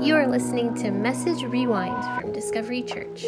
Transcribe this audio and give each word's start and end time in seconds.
You 0.00 0.16
are 0.16 0.26
listening 0.26 0.74
to 0.76 0.90
Message 0.90 1.44
Rewind 1.44 2.02
from 2.18 2.32
Discovery 2.32 2.82
Church. 2.82 3.22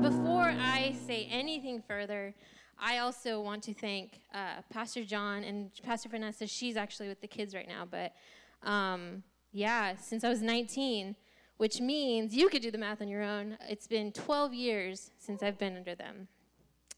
Before 0.00 0.48
I 0.48 0.96
say 1.06 1.28
anything 1.30 1.82
further, 1.86 2.34
I 2.78 2.98
also 2.98 3.42
want 3.42 3.62
to 3.64 3.74
thank 3.74 4.20
uh, 4.32 4.62
Pastor 4.70 5.04
John 5.04 5.44
and 5.44 5.70
Pastor 5.82 6.08
Vanessa. 6.08 6.46
She's 6.46 6.78
actually 6.78 7.08
with 7.08 7.20
the 7.20 7.26
kids 7.26 7.54
right 7.54 7.68
now, 7.68 7.86
but 7.88 8.14
um, 8.62 9.22
yeah, 9.52 9.94
since 9.96 10.24
I 10.24 10.30
was 10.30 10.40
19, 10.40 11.16
which 11.58 11.82
means 11.82 12.34
you 12.34 12.48
could 12.48 12.62
do 12.62 12.70
the 12.70 12.78
math 12.78 13.02
on 13.02 13.08
your 13.08 13.22
own. 13.22 13.58
It's 13.68 13.86
been 13.86 14.10
12 14.10 14.54
years 14.54 15.10
since 15.18 15.42
I've 15.42 15.58
been 15.58 15.76
under 15.76 15.94
them. 15.94 16.28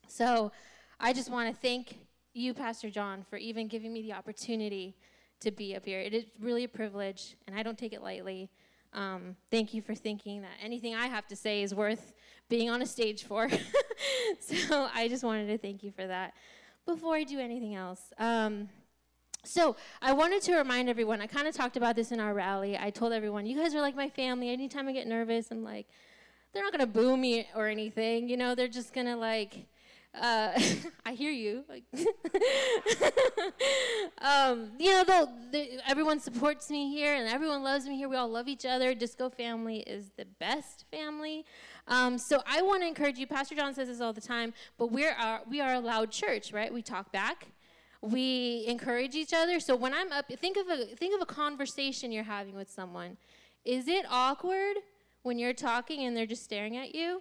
So 0.07 0.53
I 1.01 1.13
just 1.13 1.29
want 1.29 1.53
to 1.53 1.61
thank 1.61 1.99
you, 2.35 2.55
Pastor 2.55 2.89
John, 2.89 3.25
for 3.29 3.37
even 3.37 3.67
giving 3.67 3.93
me 3.93 4.03
the 4.03 4.13
opportunity 4.13 4.95
to 5.41 5.51
be 5.51 5.77
up 5.77 5.85
here. 5.85 6.01
It 6.01 6.15
is 6.15 6.25
really 6.41 6.65
a 6.65 6.69
privilege, 6.69 7.37
and 7.47 7.57
I 7.57 7.63
don't 7.63 7.79
take 7.79 7.93
it 7.93 8.03
lightly. 8.03 8.51
Um, 8.93 9.37
thank 9.51 9.75
you 9.75 9.83
for 9.83 9.95
thinking 9.95 10.43
that 10.43 10.53
anything 10.63 10.95
I 10.95 11.07
have 11.07 11.27
to 11.29 11.37
say 11.37 11.63
is 11.63 11.75
worth 11.75 12.15
being 12.49 12.71
on 12.71 12.83
a 12.83 12.87
stage 12.87 13.25
for. 13.25 13.49
so 14.41 14.89
I 14.95 15.09
just 15.09 15.23
wanted 15.23 15.49
to 15.49 15.59
thank 15.59 15.83
you 15.83 15.91
for 15.91 16.07
that. 16.07 16.35
Before 16.87 17.15
I 17.15 17.25
do 17.25 17.39
anything 17.39 17.75
else, 17.75 18.13
um, 18.19 18.69
so 19.45 19.77
I 20.03 20.13
wanted 20.13 20.43
to 20.43 20.57
remind 20.57 20.89
everyone. 20.89 21.21
I 21.21 21.27
kind 21.27 21.47
of 21.47 21.55
talked 21.55 21.77
about 21.77 21.95
this 21.95 22.11
in 22.11 22.21
our 22.21 22.35
rally. 22.35 22.77
I 22.79 22.91
told 22.91 23.13
everyone, 23.13 23.47
"You 23.47 23.57
guys 23.57 23.75
are 23.75 23.81
like 23.81 23.95
my 23.95 24.09
family. 24.09 24.51
Anytime 24.51 24.89
I 24.89 24.93
get 24.93 25.07
nervous, 25.07 25.51
I'm 25.51 25.63
like, 25.63 25.87
they're 26.53 26.63
not 26.63 26.73
gonna 26.73 26.87
boo 26.87 27.17
me 27.17 27.49
or 27.55 27.67
anything. 27.67 28.29
You 28.29 28.37
know, 28.37 28.55
they're 28.55 28.69
just 28.69 28.93
gonna 28.93 29.17
like." 29.17 29.67
Uh, 30.21 30.59
I 31.07 31.13
hear 31.13 31.31
you. 31.31 31.65
Um, 34.19 34.71
you 34.79 34.91
know, 34.91 35.29
they, 35.53 35.79
everyone 35.87 36.21
supports 36.21 36.71
me 36.71 36.91
here, 36.91 37.15
and 37.15 37.29
everyone 37.29 37.63
loves 37.63 37.87
me 37.87 37.97
here. 37.97 38.09
We 38.09 38.17
all 38.17 38.29
love 38.29 38.49
each 38.49 38.65
other. 38.65 38.95
Disco 38.95 39.29
family 39.29 39.79
is 39.81 40.11
the 40.17 40.25
best 40.25 40.85
family. 40.91 41.45
Um, 41.87 42.19
so 42.19 42.43
I 42.47 42.63
want 42.63 42.83
to 42.83 42.89
encourage 42.89 43.19
you. 43.19 43.27
Pastor 43.27 43.55
John 43.55 43.75
says 43.75 43.89
this 43.89 44.01
all 44.01 44.13
the 44.13 44.21
time, 44.21 44.55
but 44.79 44.91
we're 44.91 45.13
our, 45.13 45.43
we 45.49 45.61
are 45.61 45.75
a 45.75 45.81
loud 45.81 46.11
church, 46.11 46.53
right? 46.53 46.73
We 46.73 46.83
talk 46.83 47.13
back. 47.13 47.49
We 48.01 48.65
encourage 48.67 49.15
each 49.15 49.33
other. 49.35 49.61
So 49.61 49.77
when 49.77 49.93
I'm 49.93 50.13
up, 50.13 50.27
think 50.41 50.57
of 50.57 50.69
a 50.69 50.87
think 50.97 51.15
of 51.15 51.21
a 51.21 51.27
conversation 51.27 52.11
you're 52.11 52.25
having 52.25 52.55
with 52.55 52.71
someone. 52.71 53.17
Is 53.65 53.87
it 53.89 54.07
awkward 54.09 54.77
when 55.23 55.39
you're 55.39 55.53
talking 55.53 56.05
and 56.05 56.17
they're 56.17 56.27
just 56.27 56.45
staring 56.45 56.77
at 56.77 56.95
you? 56.95 57.21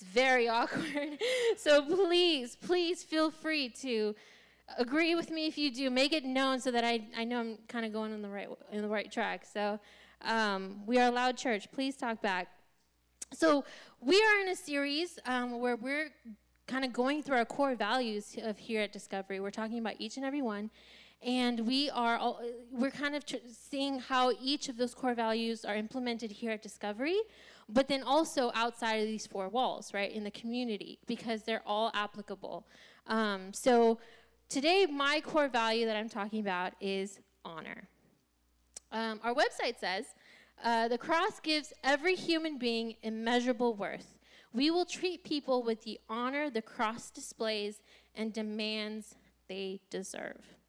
It's 0.00 0.08
very 0.10 0.48
awkward. 0.58 1.18
so 1.56 1.82
please, 1.82 2.56
please 2.56 3.02
feel 3.02 3.30
free 3.30 3.68
to 3.80 4.14
agree 4.78 5.14
with 5.14 5.30
me 5.30 5.46
if 5.46 5.58
you 5.58 5.72
do. 5.72 5.90
Make 5.90 6.12
it 6.12 6.24
known 6.24 6.60
so 6.60 6.70
that 6.70 6.84
I, 6.84 7.02
I 7.16 7.24
know 7.24 7.40
I'm 7.40 7.58
kind 7.68 7.84
of 7.84 7.92
going 7.92 8.12
on 8.12 8.22
the 8.22 8.28
right 8.28 8.48
in 8.72 8.82
the 8.82 8.88
right 8.88 9.10
track. 9.10 9.44
So 9.52 9.78
um, 10.22 10.82
we 10.86 10.98
are 10.98 11.08
a 11.08 11.10
loud 11.10 11.36
church. 11.36 11.70
Please 11.72 11.96
talk 11.96 12.22
back. 12.22 12.48
So 13.32 13.64
we 14.00 14.16
are 14.16 14.40
in 14.42 14.48
a 14.48 14.56
series 14.56 15.18
um, 15.26 15.60
where 15.60 15.76
we're 15.76 16.10
kind 16.66 16.84
of 16.84 16.92
going 16.92 17.22
through 17.22 17.36
our 17.36 17.44
core 17.44 17.74
values 17.74 18.36
of 18.42 18.58
here 18.58 18.80
at 18.80 18.92
Discovery. 18.92 19.40
We're 19.40 19.50
talking 19.50 19.78
about 19.78 19.94
each 19.98 20.16
and 20.16 20.24
every 20.24 20.42
one, 20.42 20.70
and 21.22 21.66
we 21.66 21.90
are 21.90 22.16
all, 22.16 22.40
we're 22.72 22.90
kind 22.90 23.14
of 23.14 23.26
tr- 23.26 23.36
seeing 23.52 23.98
how 23.98 24.32
each 24.40 24.68
of 24.68 24.76
those 24.76 24.94
core 24.94 25.14
values 25.14 25.64
are 25.64 25.74
implemented 25.74 26.30
here 26.30 26.52
at 26.52 26.62
Discovery 26.62 27.20
but 27.72 27.88
then 27.88 28.02
also 28.02 28.50
outside 28.54 28.96
of 28.96 29.06
these 29.06 29.26
four 29.26 29.48
walls, 29.48 29.94
right, 29.94 30.12
in 30.12 30.24
the 30.24 30.30
community, 30.30 30.98
because 31.06 31.42
they're 31.42 31.62
all 31.66 31.90
applicable. 31.94 32.66
Um, 33.06 33.52
so 33.52 33.98
today, 34.48 34.86
my 34.86 35.20
core 35.20 35.48
value 35.48 35.86
that 35.86 35.96
I'm 35.96 36.08
talking 36.08 36.40
about 36.40 36.72
is 36.80 37.20
honor. 37.44 37.88
Um, 38.92 39.20
our 39.22 39.34
website 39.34 39.78
says 39.78 40.06
uh, 40.62 40.88
the 40.88 40.98
cross 40.98 41.40
gives 41.40 41.72
every 41.84 42.16
human 42.16 42.58
being 42.58 42.96
immeasurable 43.02 43.74
worth. 43.74 44.18
We 44.52 44.70
will 44.70 44.84
treat 44.84 45.22
people 45.22 45.62
with 45.62 45.84
the 45.84 46.00
honor 46.08 46.50
the 46.50 46.62
cross 46.62 47.10
displays 47.10 47.80
and 48.14 48.32
demands 48.32 49.14
they 49.48 49.80
deserve. 49.90 50.59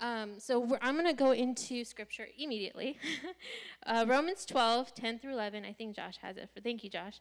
Um, 0.00 0.38
so 0.38 0.78
I'm 0.80 0.94
going 0.94 1.06
to 1.06 1.12
go 1.12 1.32
into 1.32 1.84
scripture 1.84 2.26
immediately. 2.38 2.98
uh, 3.86 4.06
Romans 4.08 4.46
12, 4.46 4.94
10 4.94 5.18
through 5.18 5.32
11. 5.34 5.64
I 5.64 5.72
think 5.72 5.94
Josh 5.94 6.16
has 6.22 6.36
it. 6.38 6.48
For, 6.54 6.60
thank 6.60 6.82
you, 6.82 6.90
Josh. 6.90 7.20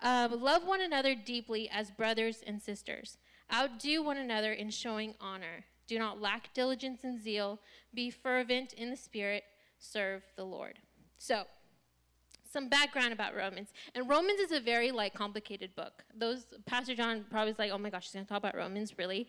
Uh, 0.00 0.28
love 0.30 0.66
one 0.66 0.82
another 0.82 1.14
deeply 1.14 1.68
as 1.70 1.90
brothers 1.90 2.42
and 2.46 2.60
sisters. 2.60 3.16
Outdo 3.52 4.02
one 4.02 4.18
another 4.18 4.52
in 4.52 4.70
showing 4.70 5.14
honor. 5.20 5.64
Do 5.86 5.98
not 5.98 6.20
lack 6.20 6.52
diligence 6.52 7.02
and 7.02 7.18
zeal. 7.18 7.60
Be 7.94 8.10
fervent 8.10 8.74
in 8.74 8.90
the 8.90 8.96
spirit. 8.96 9.44
Serve 9.78 10.22
the 10.36 10.44
Lord. 10.44 10.78
So, 11.16 11.44
some 12.50 12.68
background 12.68 13.12
about 13.12 13.34
Romans. 13.34 13.72
And 13.94 14.08
Romans 14.08 14.38
is 14.40 14.52
a 14.52 14.60
very 14.60 14.90
like 14.90 15.14
complicated 15.14 15.74
book. 15.74 16.04
Those 16.14 16.46
Pastor 16.66 16.94
John 16.94 17.24
probably 17.30 17.52
is 17.52 17.58
like, 17.58 17.70
oh 17.72 17.78
my 17.78 17.90
gosh, 17.90 18.04
she's 18.04 18.12
gonna 18.12 18.26
talk 18.26 18.38
about 18.38 18.56
Romans, 18.56 18.98
really? 18.98 19.28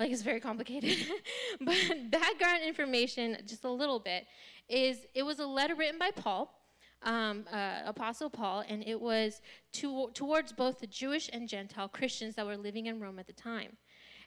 Like 0.00 0.10
it's 0.10 0.22
very 0.22 0.40
complicated. 0.40 0.96
but 1.60 2.10
background 2.10 2.62
information, 2.66 3.36
just 3.46 3.64
a 3.64 3.70
little 3.70 4.00
bit, 4.00 4.26
is 4.68 5.06
it 5.14 5.22
was 5.22 5.38
a 5.38 5.46
letter 5.46 5.74
written 5.74 5.98
by 5.98 6.10
Paul, 6.10 6.52
um, 7.02 7.44
uh, 7.52 7.82
Apostle 7.84 8.30
Paul, 8.30 8.64
and 8.66 8.82
it 8.86 9.00
was 9.00 9.42
to, 9.74 10.10
towards 10.14 10.52
both 10.52 10.80
the 10.80 10.86
Jewish 10.86 11.28
and 11.32 11.46
Gentile 11.46 11.88
Christians 11.88 12.34
that 12.36 12.46
were 12.46 12.56
living 12.56 12.86
in 12.86 12.98
Rome 12.98 13.18
at 13.18 13.26
the 13.26 13.34
time. 13.34 13.76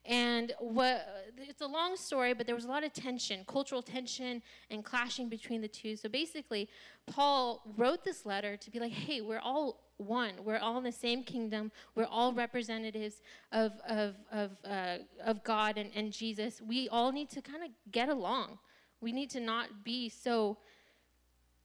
And 0.06 0.52
what, 0.60 1.32
it's 1.38 1.62
a 1.62 1.68
long 1.68 1.96
story, 1.96 2.34
but 2.34 2.46
there 2.46 2.56
was 2.56 2.66
a 2.66 2.68
lot 2.68 2.84
of 2.84 2.92
tension, 2.92 3.46
cultural 3.48 3.82
tension, 3.82 4.42
and 4.70 4.84
clashing 4.84 5.30
between 5.30 5.62
the 5.62 5.68
two. 5.68 5.96
So 5.96 6.10
basically, 6.10 6.68
Paul 7.08 7.62
wrote 7.78 8.04
this 8.04 8.26
letter 8.26 8.58
to 8.58 8.72
be 8.72 8.80
like, 8.80 8.92
hey, 8.92 9.22
we're 9.22 9.40
all 9.40 9.80
one. 9.98 10.34
We're 10.44 10.58
all 10.58 10.78
in 10.78 10.84
the 10.84 10.92
same 10.92 11.24
kingdom. 11.24 11.72
We're 11.96 12.08
all 12.10 12.34
representatives 12.34 13.22
of, 13.52 13.74
of, 13.88 14.16
of, 14.32 14.52
uh, 14.66 14.98
of 15.24 15.44
God 15.44 15.78
and, 15.78 15.90
and 15.96 16.12
Jesus. 16.12 16.62
We 16.62 16.90
all 16.90 17.12
need 17.12 17.30
to 17.32 17.42
kind 17.42 17.64
of 17.64 17.70
get 17.92 18.10
along. 18.10 18.60
We 19.00 19.12
need 19.12 19.30
to 19.32 19.40
not 19.40 19.84
be 19.84 20.10
so, 20.10 20.58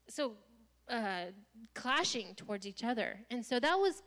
so 0.09 0.33
uh, 0.89 1.27
clashing 1.75 2.35
towards 2.35 2.67
each 2.67 2.85
other. 2.85 3.21
And 3.31 3.45
so 3.45 3.61
that 3.61 3.79
was, 3.79 4.03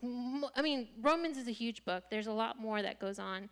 I 0.55 0.61
mean, 0.61 0.89
Romans 1.01 1.37
is 1.37 1.47
a 1.47 1.51
huge 1.51 1.85
book. 1.85 2.05
There's 2.09 2.27
a 2.27 2.33
lot 2.33 2.59
more 2.59 2.81
that 2.81 2.99
goes 2.99 3.19
on. 3.19 3.49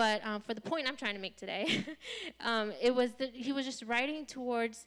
But 0.00 0.24
um, 0.24 0.40
for 0.40 0.54
the 0.54 0.62
point 0.62 0.88
I'm 0.88 0.96
trying 0.96 1.12
to 1.12 1.20
make 1.20 1.36
today, 1.36 1.84
um, 2.40 2.72
it 2.80 2.94
was 2.94 3.12
that 3.18 3.34
he 3.34 3.52
was 3.52 3.66
just 3.66 3.82
writing 3.82 4.24
towards 4.24 4.86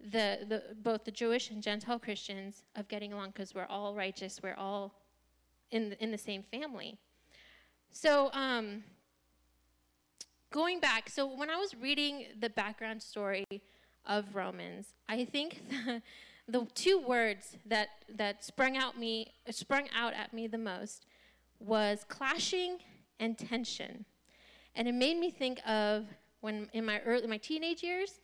the, 0.00 0.46
the, 0.48 0.62
both 0.82 1.04
the 1.04 1.10
Jewish 1.10 1.50
and 1.50 1.62
Gentile 1.62 1.98
Christians 1.98 2.62
of 2.74 2.88
getting 2.88 3.12
along 3.12 3.32
because 3.32 3.54
we're 3.54 3.66
all 3.66 3.94
righteous, 3.94 4.40
we're 4.42 4.54
all 4.54 4.94
in 5.70 5.90
the, 5.90 6.02
in 6.02 6.10
the 6.10 6.16
same 6.16 6.42
family. 6.42 6.96
So, 7.92 8.30
um, 8.32 8.84
going 10.50 10.80
back, 10.80 11.10
so 11.10 11.26
when 11.26 11.50
I 11.50 11.56
was 11.56 11.74
reading 11.74 12.24
the 12.40 12.48
background 12.48 13.02
story 13.02 13.44
of 14.06 14.34
Romans, 14.34 14.94
I 15.06 15.26
think 15.26 15.64
the, 15.68 16.00
the 16.48 16.66
two 16.74 16.98
words 16.98 17.58
that, 17.66 17.88
that 18.08 18.42
sprung 18.42 18.78
out 18.78 18.98
me 18.98 19.34
sprung 19.50 19.90
out 19.94 20.14
at 20.14 20.32
me 20.32 20.46
the 20.46 20.56
most 20.56 21.04
was 21.60 22.06
clashing 22.08 22.78
and 23.20 23.36
tension. 23.36 24.06
And 24.76 24.86
it 24.86 24.94
made 24.94 25.18
me 25.18 25.30
think 25.30 25.60
of 25.66 26.06
when 26.40 26.68
in 26.72 26.84
my 26.84 27.00
early 27.00 27.26
my 27.26 27.38
teenage 27.38 27.82
years 27.82 28.20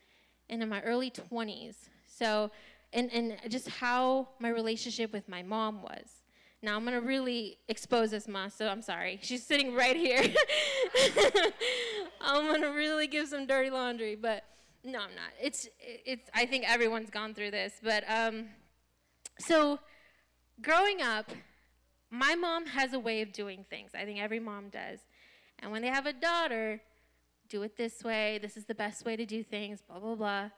and 0.48 0.62
in 0.62 0.68
my 0.68 0.82
early 0.82 1.10
20s. 1.10 1.76
So, 2.06 2.50
and, 2.92 3.10
and 3.12 3.36
just 3.48 3.68
how 3.68 4.28
my 4.38 4.50
relationship 4.50 5.12
with 5.12 5.28
my 5.28 5.42
mom 5.42 5.82
was. 5.82 6.22
Now 6.62 6.76
I'm 6.76 6.84
gonna 6.84 7.00
really 7.00 7.58
expose 7.68 8.12
this 8.12 8.28
ma, 8.28 8.48
so 8.48 8.68
I'm 8.68 8.82
sorry. 8.82 9.18
She's 9.22 9.44
sitting 9.44 9.74
right 9.74 9.96
here. 9.96 10.22
I'm 12.20 12.46
gonna 12.52 12.72
really 12.72 13.08
give 13.08 13.26
some 13.26 13.46
dirty 13.46 13.70
laundry, 13.70 14.14
but 14.14 14.44
no, 14.84 15.00
I'm 15.00 15.14
not. 15.16 15.32
It's 15.40 15.68
it's. 15.80 16.30
I 16.34 16.46
think 16.46 16.70
everyone's 16.70 17.10
gone 17.10 17.34
through 17.34 17.50
this, 17.50 17.72
but 17.82 18.04
um, 18.08 18.46
so 19.40 19.80
growing 20.60 21.02
up, 21.02 21.32
my 22.10 22.36
mom 22.36 22.66
has 22.66 22.92
a 22.92 22.98
way 22.98 23.22
of 23.22 23.32
doing 23.32 23.64
things. 23.68 23.90
I 23.94 24.04
think 24.04 24.20
every 24.20 24.38
mom 24.38 24.68
does, 24.68 25.00
and 25.62 25.70
when 25.70 25.80
they 25.80 25.88
have 25.88 26.06
a 26.06 26.12
daughter, 26.12 26.80
do 27.48 27.62
it 27.62 27.76
this 27.76 28.02
way, 28.02 28.38
this 28.42 28.56
is 28.56 28.64
the 28.64 28.74
best 28.74 29.04
way 29.04 29.16
to 29.16 29.24
do 29.24 29.42
things, 29.42 29.80
blah, 29.80 30.00
blah, 30.00 30.14
blah. 30.16 30.50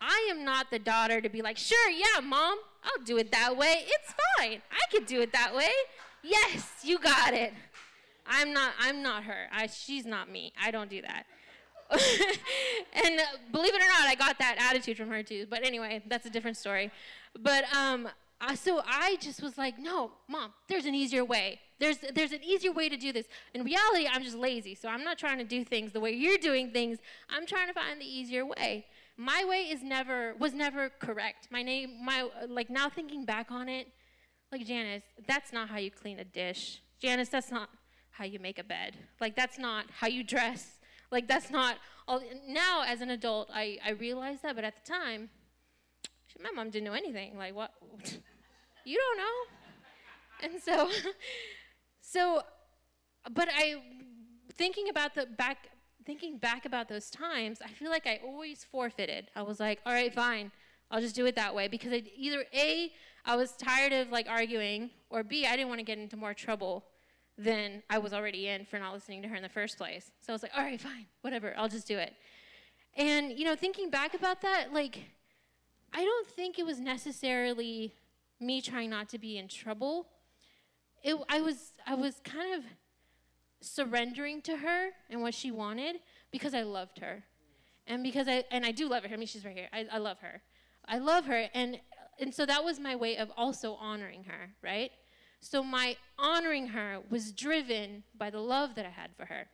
I 0.00 0.28
am 0.30 0.44
not 0.44 0.70
the 0.70 0.78
daughter 0.78 1.20
to 1.20 1.28
be 1.28 1.42
like, 1.42 1.56
sure, 1.56 1.90
yeah, 1.90 2.20
mom, 2.22 2.58
I'll 2.84 3.04
do 3.04 3.18
it 3.18 3.32
that 3.32 3.56
way. 3.56 3.84
It's 3.86 4.14
fine. 4.36 4.62
I 4.70 4.90
could 4.90 5.06
do 5.06 5.20
it 5.20 5.32
that 5.32 5.54
way. 5.54 5.70
Yes, 6.22 6.72
you 6.82 6.98
got 6.98 7.34
it. 7.34 7.52
I'm 8.26 8.52
not 8.52 8.72
I'm 8.78 9.02
not 9.02 9.24
her. 9.24 9.48
I, 9.52 9.66
she's 9.68 10.04
not 10.04 10.30
me. 10.30 10.52
I 10.60 10.70
don't 10.70 10.90
do 10.90 11.00
that. 11.02 11.24
and 11.90 13.20
uh, 13.20 13.24
believe 13.50 13.74
it 13.74 13.80
or 13.80 13.88
not, 13.88 14.06
I 14.06 14.14
got 14.14 14.38
that 14.38 14.56
attitude 14.58 14.98
from 14.98 15.08
her 15.08 15.22
too. 15.22 15.46
But 15.48 15.64
anyway, 15.64 16.02
that's 16.06 16.26
a 16.26 16.30
different 16.30 16.58
story. 16.58 16.90
But 17.38 17.64
um, 17.74 18.08
so 18.54 18.82
I 18.86 19.16
just 19.20 19.42
was 19.42 19.58
like, 19.58 19.78
no, 19.78 20.12
mom, 20.28 20.52
there's 20.68 20.86
an 20.86 20.94
easier 20.94 21.24
way. 21.24 21.60
There's, 21.80 21.98
there's 22.14 22.32
an 22.32 22.42
easier 22.42 22.72
way 22.72 22.88
to 22.88 22.96
do 22.96 23.12
this. 23.12 23.26
In 23.54 23.64
reality, 23.64 24.08
I'm 24.10 24.22
just 24.22 24.36
lazy, 24.36 24.74
so 24.74 24.88
I'm 24.88 25.04
not 25.04 25.18
trying 25.18 25.38
to 25.38 25.44
do 25.44 25.64
things 25.64 25.92
the 25.92 26.00
way 26.00 26.12
you're 26.12 26.38
doing 26.38 26.70
things. 26.70 26.98
I'm 27.30 27.46
trying 27.46 27.68
to 27.68 27.74
find 27.74 28.00
the 28.00 28.06
easier 28.06 28.44
way 28.44 28.86
my 29.18 29.44
way 29.44 29.62
is 29.62 29.82
never 29.82 30.34
was 30.38 30.54
never 30.54 30.88
correct. 30.88 31.48
My 31.50 31.62
name, 31.62 32.02
my 32.02 32.28
like 32.48 32.70
now 32.70 32.88
thinking 32.88 33.24
back 33.24 33.50
on 33.50 33.68
it, 33.68 33.88
like 34.52 34.64
Janice, 34.64 35.02
that's 35.26 35.52
not 35.52 35.68
how 35.68 35.78
you 35.78 35.90
clean 35.90 36.20
a 36.20 36.24
dish. 36.24 36.80
Janice, 37.02 37.28
that's 37.28 37.50
not 37.50 37.68
how 38.10 38.24
you 38.24 38.38
make 38.38 38.58
a 38.58 38.64
bed. 38.64 38.96
Like 39.20 39.34
that's 39.34 39.58
not 39.58 39.86
how 39.90 40.06
you 40.06 40.22
dress. 40.22 40.78
Like 41.10 41.26
that's 41.26 41.50
not 41.50 41.78
all. 42.06 42.22
Now 42.46 42.84
as 42.86 43.00
an 43.00 43.10
adult, 43.10 43.50
I 43.52 43.78
I 43.84 43.90
realize 43.90 44.38
that, 44.42 44.54
but 44.54 44.64
at 44.64 44.74
the 44.84 44.90
time, 44.90 45.30
my 46.42 46.50
mom 46.50 46.70
didn't 46.70 46.86
know 46.86 46.92
anything. 46.92 47.36
Like 47.36 47.54
what? 47.54 47.72
you 48.84 48.98
don't 48.98 49.18
know. 49.18 50.50
And 50.50 50.62
so, 50.62 50.90
so, 52.00 52.42
but 53.32 53.48
I 53.52 53.82
thinking 54.54 54.88
about 54.88 55.14
the 55.14 55.26
back 55.26 55.68
thinking 56.04 56.38
back 56.38 56.64
about 56.64 56.88
those 56.88 57.10
times, 57.10 57.60
I 57.62 57.68
feel 57.68 57.90
like 57.90 58.06
I 58.06 58.18
always 58.24 58.64
forfeited. 58.64 59.30
I 59.36 59.42
was 59.42 59.60
like, 59.60 59.78
all 59.84 59.92
right, 59.92 60.12
fine, 60.12 60.50
I'll 60.90 61.02
just 61.02 61.14
do 61.14 61.26
it 61.26 61.36
that 61.36 61.54
way 61.54 61.68
because 61.68 61.92
I, 61.92 62.02
either 62.16 62.46
A, 62.54 62.90
I 63.26 63.36
was 63.36 63.52
tired 63.52 63.92
of 63.92 64.10
like 64.10 64.26
arguing, 64.26 64.88
or 65.10 65.22
B, 65.22 65.44
I 65.44 65.54
didn't 65.54 65.68
want 65.68 65.80
to 65.80 65.84
get 65.84 65.98
into 65.98 66.16
more 66.16 66.32
trouble 66.32 66.86
than 67.36 67.82
I 67.90 67.98
was 67.98 68.14
already 68.14 68.48
in 68.48 68.64
for 68.64 68.78
not 68.78 68.94
listening 68.94 69.20
to 69.20 69.28
her 69.28 69.36
in 69.36 69.42
the 69.42 69.50
first 69.50 69.76
place. 69.76 70.10
So 70.22 70.32
I 70.32 70.34
was 70.34 70.42
like, 70.42 70.52
all 70.56 70.64
right, 70.64 70.80
fine, 70.80 71.04
whatever, 71.20 71.52
I'll 71.58 71.68
just 71.68 71.86
do 71.86 71.98
it. 71.98 72.14
And, 72.96 73.38
you 73.38 73.44
know, 73.44 73.54
thinking 73.54 73.90
back 73.90 74.14
about 74.14 74.40
that, 74.40 74.72
like, 74.72 75.00
I 75.92 76.04
don't 76.04 76.28
think 76.28 76.58
it 76.58 76.66
was 76.66 76.80
necessarily 76.80 77.94
me 78.40 78.60
trying 78.60 78.90
not 78.90 79.08
to 79.10 79.18
be 79.18 79.38
in 79.38 79.48
trouble. 79.48 80.08
It, 81.02 81.16
I 81.28 81.40
was, 81.40 81.72
I 81.86 81.94
was 81.94 82.20
kind 82.24 82.54
of 82.54 82.64
surrendering 83.60 84.42
to 84.42 84.56
her 84.58 84.90
and 85.10 85.22
what 85.22 85.34
she 85.34 85.50
wanted 85.50 85.96
because 86.30 86.54
I 86.54 86.62
loved 86.62 86.98
her. 86.98 87.24
And 87.86 88.02
because 88.02 88.28
I 88.28 88.44
and 88.50 88.66
I 88.66 88.70
do 88.70 88.86
love 88.88 89.04
her. 89.04 89.14
I 89.14 89.16
mean 89.16 89.26
she's 89.26 89.44
right 89.44 89.56
here. 89.56 89.68
I, 89.72 89.86
I 89.90 89.98
love 89.98 90.18
her. 90.20 90.42
I 90.86 90.98
love 90.98 91.24
her 91.24 91.46
and 91.54 91.80
and 92.20 92.34
so 92.34 92.44
that 92.44 92.62
was 92.62 92.78
my 92.78 92.94
way 92.96 93.16
of 93.16 93.30
also 93.36 93.74
honoring 93.74 94.24
her, 94.24 94.50
right? 94.62 94.90
So 95.40 95.62
my 95.62 95.96
honoring 96.18 96.68
her 96.68 96.98
was 97.08 97.32
driven 97.32 98.02
by 98.16 98.28
the 98.28 98.40
love 98.40 98.74
that 98.74 98.84
I 98.84 98.90
had 98.90 99.10
for 99.16 99.24
her. 99.26 99.46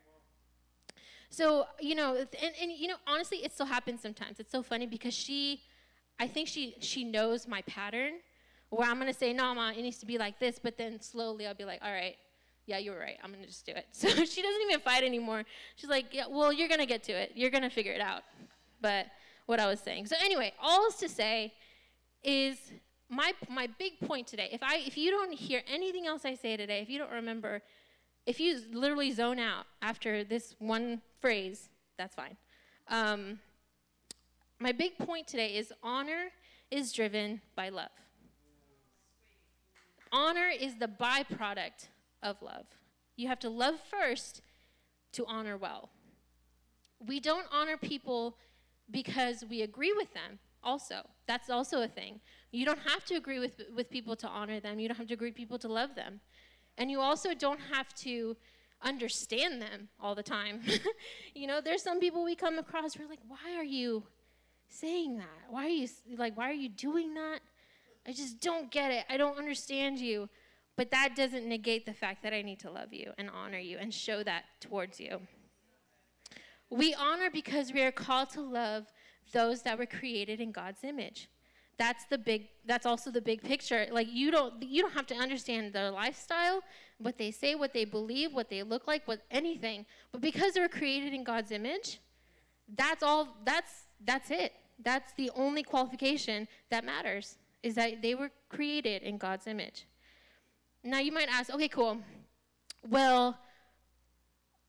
So, 1.29 1.67
you 1.81 1.95
know, 1.95 2.17
and, 2.17 2.55
and 2.61 2.73
you 2.73 2.89
know, 2.89 2.97
honestly, 3.07 3.39
it 3.39 3.53
still 3.53 3.67
happens 3.67 4.01
sometimes. 4.01 4.41
It's 4.41 4.53
so 4.53 4.63
funny 4.63 4.87
because 4.87 5.13
she 5.13 5.63
I 6.19 6.27
think 6.27 6.49
she 6.49 6.77
she 6.81 7.05
knows 7.05 7.49
my 7.49 7.63
pattern 7.63 8.15
where 8.71 8.89
I'm 8.89 8.99
gonna 8.99 9.13
say, 9.13 9.33
no, 9.33 9.55
Mom, 9.55 9.75
it 9.75 9.83
needs 9.83 9.99
to 9.99 10.07
be 10.07 10.19
like 10.19 10.39
this, 10.39 10.59
but 10.63 10.77
then 10.79 11.01
slowly 11.01 11.47
I'll 11.47 11.55
be 11.55 11.65
like, 11.65 11.81
all 11.83 11.93
right, 11.93 12.17
yeah, 12.67 12.79
you 12.79 12.93
were 12.93 12.99
right. 12.99 13.19
I'm 13.23 13.33
gonna 13.33 13.47
just 13.47 13.67
do 13.67 13.73
it. 13.73 13.87
So 13.93 14.09
she 14.09 14.43
doesn't 14.43 14.63
even 14.69 14.81
fight 14.81 15.03
anymore. 15.05 15.45
She's 15.77 15.91
like, 15.91 16.07
yeah, 16.13 16.25
well, 16.29 16.53
you're 16.53 16.69
gonna 16.69 16.87
get 16.87 17.03
to 17.05 17.13
it. 17.13 17.33
You're 17.35 17.51
gonna 17.51 17.71
figure 17.71 17.93
it 17.93 18.01
out. 18.01 18.23
But 18.81 19.07
what 19.47 19.61
I 19.61 19.67
was 19.67 19.81
saying. 19.81 20.07
So 20.07 20.17
anyway, 20.23 20.53
all 20.61 20.87
is 20.87 20.97
to 20.97 21.09
say 21.09 21.53
is 22.23 22.57
my 23.09 23.33
my 23.49 23.69
big 23.79 24.01
point 24.01 24.27
today. 24.27 24.49
If 24.53 24.63
I 24.63 24.77
if 24.87 24.97
you 24.97 25.11
don't 25.11 25.33
hear 25.33 25.63
anything 25.67 26.07
else 26.07 26.25
I 26.25 26.35
say 26.35 26.57
today, 26.57 26.81
if 26.81 26.89
you 26.89 26.99
don't 26.99 27.13
remember, 27.13 27.63
if 28.27 28.41
you 28.41 28.61
literally 28.73 29.13
zone 29.13 29.39
out 29.39 29.67
after 29.83 30.25
this 30.25 30.55
one 30.59 31.03
phrase, 31.21 31.69
that's 31.99 32.15
fine. 32.15 32.37
Um, 32.89 33.39
my 34.61 34.73
big 34.73 34.99
point 34.99 35.27
today 35.27 35.57
is 35.57 35.73
honor 35.83 36.31
is 36.71 36.93
driven 36.93 37.41
by 37.57 37.69
love. 37.69 37.91
Honor 40.13 40.49
is 40.49 40.77
the 40.79 40.87
byproduct 40.87 41.89
of 42.23 42.41
love. 42.41 42.67
You 43.17 43.29
have 43.29 43.41
to 43.41 43.51
love 43.51 43.75
first 43.91 44.43
to 45.13 45.25
honor 45.27 45.57
well. 45.57 45.91
We 47.05 47.21
don't 47.21 47.47
honor 47.53 47.77
people 47.77 48.39
because 48.91 49.45
we 49.49 49.63
agree 49.63 49.93
with 49.93 50.13
them, 50.15 50.39
also. 50.63 51.09
That's 51.27 51.51
also 51.51 51.83
a 51.83 51.89
thing. 51.89 52.21
You 52.53 52.65
don't 52.65 52.79
have 52.87 53.05
to 53.07 53.15
agree 53.15 53.41
with, 53.41 53.61
with 53.75 53.91
people 53.91 54.15
to 54.17 54.29
honor 54.29 54.61
them, 54.61 54.79
you 54.79 54.89
don't 54.89 54.97
have 54.97 55.09
to 55.09 55.15
agree 55.15 55.29
with 55.29 55.37
people 55.37 55.59
to 55.59 55.69
love 55.69 55.95
them. 55.95 56.21
And 56.79 56.91
you 56.91 57.01
also 57.01 57.35
don't 57.35 57.61
have 57.73 57.95
to 57.97 58.37
understand 58.83 59.63
them 59.63 59.89
all 60.01 60.15
the 60.15 60.23
time. 60.23 60.61
you 61.35 61.47
know, 61.47 61.61
there's 61.61 61.83
some 61.83 62.01
people 62.01 62.25
we 62.25 62.35
come 62.35 62.59
across, 62.59 62.99
we're 62.99 63.09
like, 63.09 63.21
why 63.27 63.57
are 63.57 63.65
you 63.65 64.05
saying 64.69 65.19
that? 65.19 65.51
Why 65.51 65.67
are 65.67 65.69
you, 65.69 65.89
like, 66.17 66.37
why 66.37 66.51
are 66.51 66.55
you 66.55 66.69
doing 66.69 67.15
that? 67.15 67.41
I 68.07 68.13
just 68.13 68.41
don't 68.41 68.71
get 68.71 68.91
it. 68.91 69.05
I 69.09 69.17
don't 69.17 69.39
understand 69.39 69.99
you. 69.99 70.29
But 70.77 70.91
that 70.91 71.15
doesn't 71.17 71.47
negate 71.47 71.87
the 71.87 71.93
fact 71.93 72.23
that 72.25 72.33
I 72.33 72.43
need 72.43 72.59
to 72.61 72.71
love 72.71 72.93
you 72.93 73.13
and 73.17 73.31
honor 73.31 73.59
you 73.59 73.79
and 73.79 73.95
show 73.95 74.23
that 74.25 74.45
towards 74.61 74.99
you. 74.99 75.21
We 76.69 76.95
honor 76.95 77.31
because 77.33 77.73
we 77.73 77.83
are 77.83 77.93
called 77.93 78.31
to 78.31 78.41
love 78.41 78.87
those 79.33 79.63
that 79.63 79.79
were 79.79 79.87
created 79.87 80.41
in 80.41 80.51
God's 80.51 80.83
image. 80.83 81.29
That's 81.77 82.05
the 82.07 82.19
big 82.19 82.49
that's 82.67 82.87
also 82.87 83.11
the 83.11 83.21
big 83.21 83.43
picture. 83.43 83.87
Like 83.91 84.09
you 84.11 84.31
don't 84.31 84.63
you 84.63 84.83
don't 84.83 84.93
have 84.93 85.07
to 85.09 85.15
understand 85.15 85.73
their 85.73 85.91
lifestyle, 85.91 86.63
what 86.99 87.19
they 87.19 87.31
say, 87.31 87.55
what 87.55 87.73
they 87.73 87.85
believe, 87.85 88.33
what 88.33 88.49
they 88.49 88.63
look 88.63 88.87
like, 88.87 89.07
what 89.07 89.23
anything. 89.31 89.87
But 90.13 90.21
because 90.21 90.55
they 90.55 90.61
were 90.61 90.69
created 90.69 91.13
in 91.13 91.25
God's 91.25 91.51
image, 91.51 92.01
that's 92.77 93.03
all 93.03 93.37
that's 93.45 93.85
that's 94.05 94.31
it. 94.31 94.53
That's 94.83 95.13
the 95.15 95.31
only 95.35 95.63
qualification 95.63 96.49
that 96.71 96.85
matters 96.85 97.39
is 97.63 97.75
that 97.77 98.03
they 98.03 98.15
were 98.15 98.31
created 98.49 99.03
in 99.03 99.17
God's 99.17 99.47
image. 99.47 99.87
Now 100.83 100.99
you 100.99 101.13
might 101.13 101.29
ask, 101.31 101.53
okay, 101.53 101.69
cool. 101.69 101.99
Well, 102.89 103.39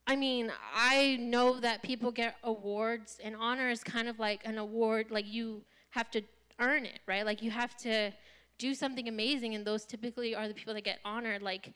I 0.06 0.16
mean, 0.16 0.52
I 0.74 1.16
know 1.20 1.60
that 1.60 1.82
people 1.82 2.10
get 2.12 2.36
awards, 2.44 3.18
and 3.22 3.36
honor 3.36 3.68
is 3.68 3.82
kind 3.82 4.08
of 4.08 4.18
like 4.18 4.40
an 4.46 4.56
award, 4.56 5.10
like 5.10 5.26
you 5.26 5.62
have 5.90 6.10
to 6.12 6.22
earn 6.60 6.86
it, 6.86 7.00
right? 7.06 7.26
Like 7.26 7.42
you 7.42 7.50
have 7.50 7.76
to 7.78 8.12
do 8.58 8.72
something 8.74 9.08
amazing, 9.08 9.54
and 9.54 9.66
those 9.66 9.84
typically 9.84 10.34
are 10.34 10.48
the 10.48 10.54
people 10.54 10.74
that 10.74 10.84
get 10.84 11.00
honored. 11.04 11.42
Like 11.42 11.74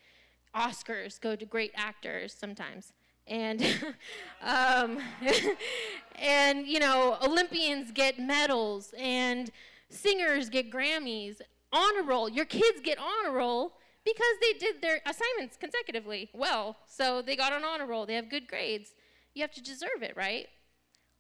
Oscars 0.55 1.21
go 1.21 1.37
to 1.37 1.45
great 1.45 1.73
actors 1.75 2.33
sometimes. 2.33 2.93
And, 3.31 3.63
um, 4.43 4.99
and 6.17 6.67
you 6.67 6.79
know, 6.79 7.17
Olympians 7.23 7.91
get 7.93 8.19
medals, 8.19 8.93
and 8.99 9.51
singers 9.89 10.51
get 10.51 10.71
Grammys. 10.71 11.41
Honor 11.73 12.03
roll, 12.03 12.29
your 12.29 12.45
kids 12.45 12.81
get 12.83 12.99
honor 12.99 13.33
roll 13.33 13.75
because 14.05 14.35
they 14.41 14.59
did 14.59 14.83
their 14.83 15.01
assignments 15.07 15.57
consecutively 15.57 16.29
well. 16.35 16.77
So 16.87 17.23
they 17.23 17.37
got 17.37 17.53
an 17.53 17.63
honor 17.65 17.87
roll, 17.87 18.07
they 18.07 18.15
have 18.15 18.29
good 18.29 18.49
grades. 18.49 18.91
You 19.35 19.43
have 19.43 19.53
to 19.53 19.63
deserve 19.63 20.03
it, 20.03 20.17
right? 20.17 20.49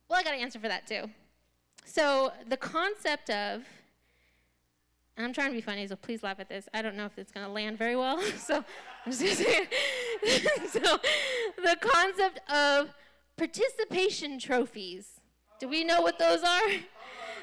Well, 0.09 0.19
I 0.19 0.23
got 0.25 0.35
an 0.35 0.41
answer 0.41 0.59
for 0.59 0.69
that 0.69 0.87
too. 0.87 1.09
So 1.85 2.33
the 2.49 2.57
concept 2.57 3.31
of, 3.31 3.63
and 5.17 5.27
I'm 5.27 5.33
trying 5.33 5.51
to 5.51 5.55
be 5.55 5.61
funny, 5.61 5.87
so 5.87 5.97
please 5.97 6.23
laugh 6.23 6.41
at 6.41 6.49
this. 6.49 6.69
I 6.75 6.83
don't 6.83 6.97
know 6.97 7.07
if 7.07 7.19
it's 7.19 7.31
going 7.31 7.47
to 7.47 7.53
land 7.53 7.79
very 7.79 7.97
well, 7.97 8.21
so 8.39 8.65
I'm 9.07 9.13
just 9.13 9.23
going 9.23 9.37
to 9.37 9.43
say 9.43 9.51
it. 9.51 9.69
so 10.71 10.99
the 11.63 11.77
concept 11.81 12.41
of 12.51 12.93
participation 13.37 14.39
trophies. 14.39 15.21
Do 15.59 15.69
we 15.69 15.85
know 15.85 16.03
what 16.03 16.19
those 16.19 16.43
are? 16.43 16.69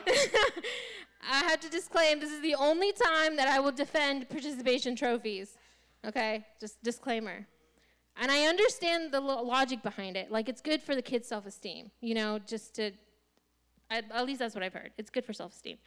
I 1.29 1.39
have 1.46 1.60
to 1.62 1.69
disclaim 1.69 2.19
this 2.19 2.31
is 2.31 2.41
the 2.41 2.55
only 2.55 2.93
time 2.93 3.36
that 3.36 3.48
I 3.48 3.60
will 3.60 3.72
defend 3.72 4.29
participation 4.29 4.96
trophies. 4.96 5.57
Okay, 6.05 6.46
just 6.60 6.81
disclaimer. 6.84 7.48
And 8.15 8.31
I 8.31 8.46
understand 8.46 9.12
the 9.12 9.19
lo- 9.19 9.43
logic 9.43 9.84
behind 9.84 10.15
it. 10.15 10.31
Like, 10.31 10.50
it's 10.50 10.62
good 10.62 10.81
for 10.81 10.96
the 10.96 11.01
kid's 11.01 11.27
self 11.27 11.46
esteem, 11.46 11.91
you 12.01 12.15
know, 12.15 12.39
just 12.39 12.75
to, 12.75 12.91
I, 13.91 14.01
at 14.12 14.25
least 14.25 14.39
that's 14.39 14.55
what 14.55 14.63
I've 14.63 14.74
heard. 14.74 14.91
It's 14.98 15.10
good 15.10 15.25
for 15.25 15.34
self 15.34 15.53
esteem. 15.53 15.77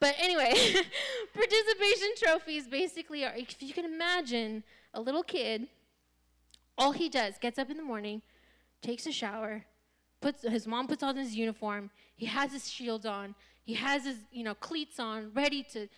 But 0.00 0.14
anyway, 0.18 0.52
participation 1.34 2.08
trophies 2.16 2.66
basically 2.66 3.24
are, 3.24 3.34
if 3.36 3.62
you 3.62 3.72
can 3.72 3.84
imagine 3.84 4.64
a 4.94 5.00
little 5.00 5.22
kid, 5.22 5.68
all 6.80 6.92
he 6.92 7.10
does, 7.10 7.34
gets 7.38 7.58
up 7.58 7.70
in 7.70 7.76
the 7.76 7.82
morning, 7.82 8.22
takes 8.80 9.06
a 9.06 9.12
shower, 9.12 9.66
puts, 10.22 10.42
his 10.42 10.66
mom 10.66 10.88
puts 10.88 11.02
on 11.02 11.14
his 11.14 11.36
uniform, 11.36 11.90
he 12.16 12.24
has 12.26 12.52
his 12.52 12.70
shield 12.70 13.04
on, 13.04 13.34
he 13.62 13.74
has 13.74 14.04
his, 14.04 14.16
you 14.32 14.42
know, 14.42 14.54
cleats 14.54 14.98
on, 14.98 15.30
ready 15.34 15.62
to, 15.74 15.88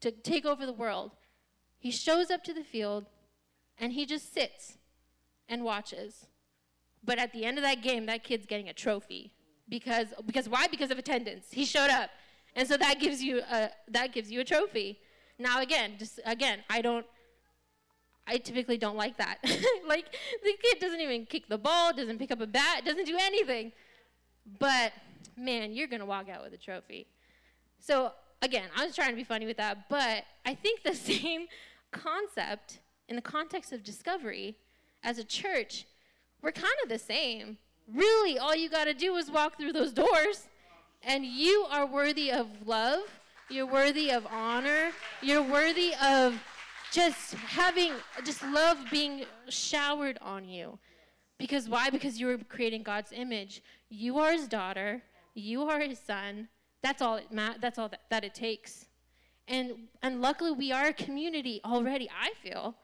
to 0.00 0.10
take 0.10 0.44
over 0.44 0.66
the 0.66 0.72
world. 0.72 1.12
He 1.78 1.92
shows 1.92 2.30
up 2.30 2.42
to 2.44 2.52
the 2.52 2.64
field 2.64 3.06
and 3.78 3.92
he 3.92 4.04
just 4.04 4.34
sits 4.34 4.76
and 5.48 5.62
watches. 5.62 6.26
But 7.04 7.18
at 7.18 7.32
the 7.32 7.44
end 7.44 7.56
of 7.58 7.62
that 7.62 7.82
game, 7.82 8.06
that 8.06 8.24
kid's 8.24 8.46
getting 8.46 8.68
a 8.68 8.72
trophy. 8.72 9.32
Because 9.68 10.08
because 10.26 10.48
why? 10.48 10.66
Because 10.66 10.90
of 10.90 10.98
attendance. 10.98 11.46
He 11.50 11.64
showed 11.64 11.90
up. 11.90 12.10
And 12.54 12.68
so 12.68 12.76
that 12.76 13.00
gives 13.00 13.22
you 13.22 13.40
a 13.50 13.70
that 13.88 14.12
gives 14.12 14.30
you 14.30 14.40
a 14.40 14.44
trophy. 14.44 14.98
Now 15.38 15.60
again, 15.60 15.92
just 15.98 16.20
again, 16.24 16.60
I 16.68 16.82
don't 16.82 17.06
I 18.26 18.38
typically 18.38 18.78
don't 18.78 18.96
like 18.96 19.16
that. 19.18 19.38
like 19.86 20.06
the 20.42 20.52
kid 20.62 20.78
doesn't 20.80 21.00
even 21.00 21.26
kick 21.26 21.48
the 21.48 21.58
ball, 21.58 21.92
doesn't 21.92 22.18
pick 22.18 22.30
up 22.30 22.40
a 22.40 22.46
bat, 22.46 22.82
doesn't 22.84 23.04
do 23.04 23.16
anything. 23.20 23.72
But 24.58 24.92
man, 25.36 25.72
you're 25.72 25.88
going 25.88 26.00
to 26.00 26.06
walk 26.06 26.28
out 26.28 26.42
with 26.42 26.52
a 26.52 26.56
trophy. 26.56 27.06
So, 27.78 28.12
again, 28.40 28.68
I 28.76 28.86
was 28.86 28.94
trying 28.94 29.10
to 29.10 29.16
be 29.16 29.24
funny 29.24 29.46
with 29.46 29.58
that, 29.58 29.88
but 29.88 30.24
I 30.46 30.54
think 30.54 30.82
the 30.82 30.94
same 30.94 31.46
concept 31.92 32.80
in 33.08 33.16
the 33.16 33.22
context 33.22 33.72
of 33.72 33.82
discovery 33.82 34.56
as 35.02 35.18
a 35.18 35.24
church, 35.24 35.86
we're 36.40 36.52
kind 36.52 36.74
of 36.82 36.88
the 36.88 36.98
same. 36.98 37.58
Really, 37.92 38.38
all 38.38 38.54
you 38.54 38.70
got 38.70 38.84
to 38.84 38.94
do 38.94 39.16
is 39.16 39.30
walk 39.30 39.58
through 39.58 39.72
those 39.72 39.92
doors 39.92 40.48
And 41.06 41.24
you 41.26 41.66
are 41.70 41.86
worthy 41.86 42.32
of 42.32 42.46
love. 42.66 43.02
You're 43.50 43.66
worthy 43.66 44.10
of 44.10 44.26
honor. 44.26 44.92
You're 45.20 45.42
worthy 45.42 45.94
of 46.02 46.42
just 46.94 47.34
having, 47.34 47.92
just 48.24 48.42
love 48.44 48.78
being 48.90 49.24
showered 49.48 50.16
on 50.22 50.48
you. 50.48 50.78
Because 51.38 51.68
why? 51.68 51.90
Because 51.90 52.20
you 52.20 52.28
were 52.28 52.38
creating 52.38 52.84
God's 52.84 53.10
image. 53.12 53.62
You 53.88 54.18
are 54.18 54.32
his 54.32 54.46
daughter. 54.46 55.02
You 55.34 55.68
are 55.68 55.80
his 55.80 55.98
son. 55.98 56.48
That's 56.82 57.02
all 57.02 57.16
it 57.16 57.32
ma- 57.32 57.54
that's 57.60 57.78
all 57.78 57.88
that, 57.88 58.02
that 58.10 58.24
it 58.24 58.34
takes. 58.34 58.86
And 59.48 59.88
and 60.02 60.22
luckily 60.22 60.52
we 60.52 60.70
are 60.70 60.86
a 60.86 60.92
community 60.92 61.60
already, 61.64 62.08
I 62.08 62.30
feel, 62.42 62.76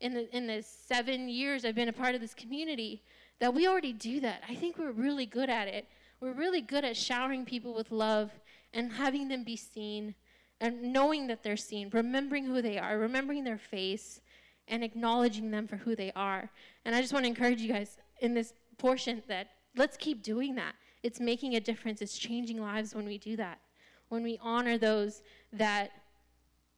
in 0.00 0.12
the 0.12 0.36
in 0.36 0.46
the 0.46 0.62
seven 0.62 1.28
years 1.28 1.64
I've 1.64 1.74
been 1.74 1.88
a 1.88 1.94
part 1.94 2.14
of 2.14 2.20
this 2.20 2.34
community, 2.34 3.02
that 3.40 3.54
we 3.54 3.66
already 3.66 3.94
do 3.94 4.20
that. 4.20 4.42
I 4.48 4.54
think 4.54 4.78
we're 4.78 4.92
really 4.92 5.26
good 5.26 5.48
at 5.48 5.66
it. 5.66 5.88
We're 6.20 6.32
really 6.32 6.60
good 6.60 6.84
at 6.84 6.96
showering 6.96 7.46
people 7.46 7.74
with 7.74 7.90
love 7.90 8.30
and 8.74 8.92
having 8.92 9.28
them 9.28 9.44
be 9.44 9.56
seen 9.56 10.14
and 10.60 10.92
knowing 10.92 11.26
that 11.26 11.42
they're 11.42 11.56
seen, 11.56 11.90
remembering 11.92 12.44
who 12.44 12.62
they 12.62 12.78
are, 12.78 12.98
remembering 12.98 13.44
their 13.44 13.58
face, 13.58 14.20
and 14.68 14.82
acknowledging 14.82 15.50
them 15.50 15.66
for 15.66 15.76
who 15.76 15.94
they 15.94 16.12
are. 16.16 16.50
And 16.84 16.94
I 16.94 17.00
just 17.00 17.12
want 17.12 17.24
to 17.24 17.28
encourage 17.28 17.60
you 17.60 17.72
guys 17.72 17.98
in 18.20 18.34
this 18.34 18.54
portion 18.78 19.22
that 19.28 19.48
let's 19.76 19.96
keep 19.96 20.22
doing 20.22 20.54
that. 20.54 20.74
It's 21.02 21.20
making 21.20 21.54
a 21.54 21.60
difference, 21.60 22.00
it's 22.00 22.16
changing 22.16 22.60
lives 22.60 22.94
when 22.94 23.04
we 23.04 23.18
do 23.18 23.36
that. 23.36 23.60
When 24.08 24.22
we 24.22 24.38
honor 24.40 24.78
those 24.78 25.22
that 25.52 25.90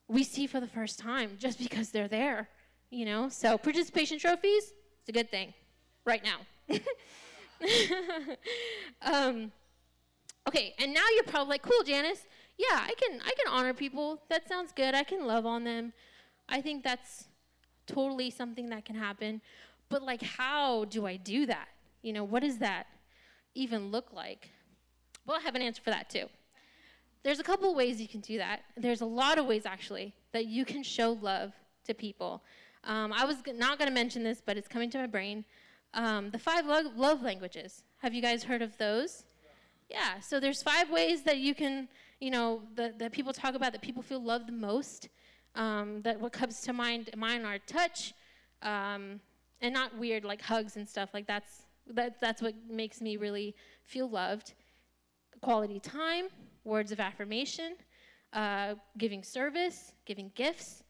we 0.08 0.24
see 0.24 0.46
for 0.46 0.60
the 0.60 0.66
first 0.66 0.98
time 0.98 1.36
just 1.38 1.58
because 1.58 1.90
they're 1.90 2.08
there, 2.08 2.48
you 2.90 3.04
know? 3.04 3.28
So, 3.28 3.58
participation 3.58 4.18
trophies, 4.18 4.72
it's 5.00 5.08
a 5.08 5.12
good 5.12 5.30
thing 5.30 5.54
right 6.04 6.22
now. 6.24 6.38
um, 9.02 9.52
okay, 10.48 10.74
and 10.78 10.92
now 10.92 11.04
you're 11.14 11.24
probably 11.24 11.50
like, 11.50 11.62
cool, 11.62 11.82
Janice. 11.84 12.26
Yeah, 12.58 12.66
I 12.72 12.94
can 13.00 13.20
I 13.20 13.32
can 13.32 13.52
honor 13.52 13.74
people. 13.74 14.22
That 14.28 14.48
sounds 14.48 14.72
good. 14.72 14.94
I 14.94 15.04
can 15.04 15.26
love 15.26 15.46
on 15.46 15.64
them. 15.64 15.92
I 16.48 16.60
think 16.60 16.82
that's 16.82 17.28
totally 17.86 18.30
something 18.30 18.70
that 18.70 18.84
can 18.84 18.96
happen. 18.96 19.40
But 19.88 20.02
like 20.02 20.22
how 20.22 20.84
do 20.86 21.06
I 21.06 21.16
do 21.16 21.46
that? 21.46 21.68
You 22.02 22.12
know, 22.12 22.24
what 22.24 22.42
does 22.42 22.58
that 22.58 22.86
even 23.54 23.90
look 23.90 24.12
like? 24.12 24.50
Well, 25.26 25.38
I 25.38 25.40
have 25.40 25.54
an 25.54 25.62
answer 25.62 25.82
for 25.82 25.90
that 25.90 26.08
too. 26.08 26.26
There's 27.24 27.40
a 27.40 27.42
couple 27.42 27.74
ways 27.74 28.00
you 28.00 28.06
can 28.06 28.20
do 28.20 28.38
that. 28.38 28.60
There's 28.76 29.00
a 29.00 29.06
lot 29.06 29.38
of 29.38 29.46
ways 29.46 29.66
actually 29.66 30.14
that 30.32 30.46
you 30.46 30.64
can 30.64 30.82
show 30.84 31.18
love 31.20 31.52
to 31.86 31.94
people. 31.94 32.42
Um, 32.84 33.12
I 33.12 33.24
was 33.24 33.38
not 33.46 33.78
going 33.78 33.88
to 33.88 33.94
mention 33.94 34.22
this, 34.22 34.40
but 34.44 34.56
it's 34.56 34.68
coming 34.68 34.90
to 34.90 34.98
my 34.98 35.06
brain. 35.06 35.44
Um, 35.94 36.30
the 36.30 36.38
five 36.38 36.66
lo- 36.66 36.92
love 36.94 37.22
languages. 37.22 37.82
Have 37.98 38.14
you 38.14 38.22
guys 38.22 38.44
heard 38.44 38.62
of 38.62 38.78
those? 38.78 39.24
Yeah. 39.90 40.20
So 40.20 40.38
there's 40.38 40.62
five 40.62 40.90
ways 40.90 41.22
that 41.22 41.38
you 41.38 41.54
can, 41.54 41.88
you 42.20 42.30
know, 42.30 42.62
that, 42.74 42.98
that 42.98 43.12
people 43.12 43.32
talk 43.32 43.54
about 43.54 43.72
that 43.72 43.82
people 43.82 44.02
feel 44.02 44.22
loved 44.22 44.48
the 44.48 44.52
most. 44.52 45.08
Um, 45.54 46.02
that 46.02 46.20
what 46.20 46.32
comes 46.32 46.60
to 46.62 46.72
mind, 46.74 47.10
mine 47.16 47.44
are 47.46 47.58
touch, 47.58 48.12
um, 48.62 49.20
and 49.62 49.72
not 49.72 49.96
weird 49.96 50.22
like 50.22 50.42
hugs 50.42 50.76
and 50.76 50.86
stuff. 50.86 51.10
Like 51.14 51.26
that's 51.26 51.62
that, 51.94 52.20
that's 52.20 52.42
what 52.42 52.54
makes 52.68 53.00
me 53.00 53.16
really 53.16 53.54
feel 53.82 54.08
loved. 54.08 54.54
Quality 55.40 55.80
time, 55.80 56.26
words 56.64 56.92
of 56.92 57.00
affirmation, 57.00 57.74
uh, 58.32 58.74
giving 58.98 59.22
service, 59.22 59.92
giving 60.04 60.30
gifts. 60.34 60.82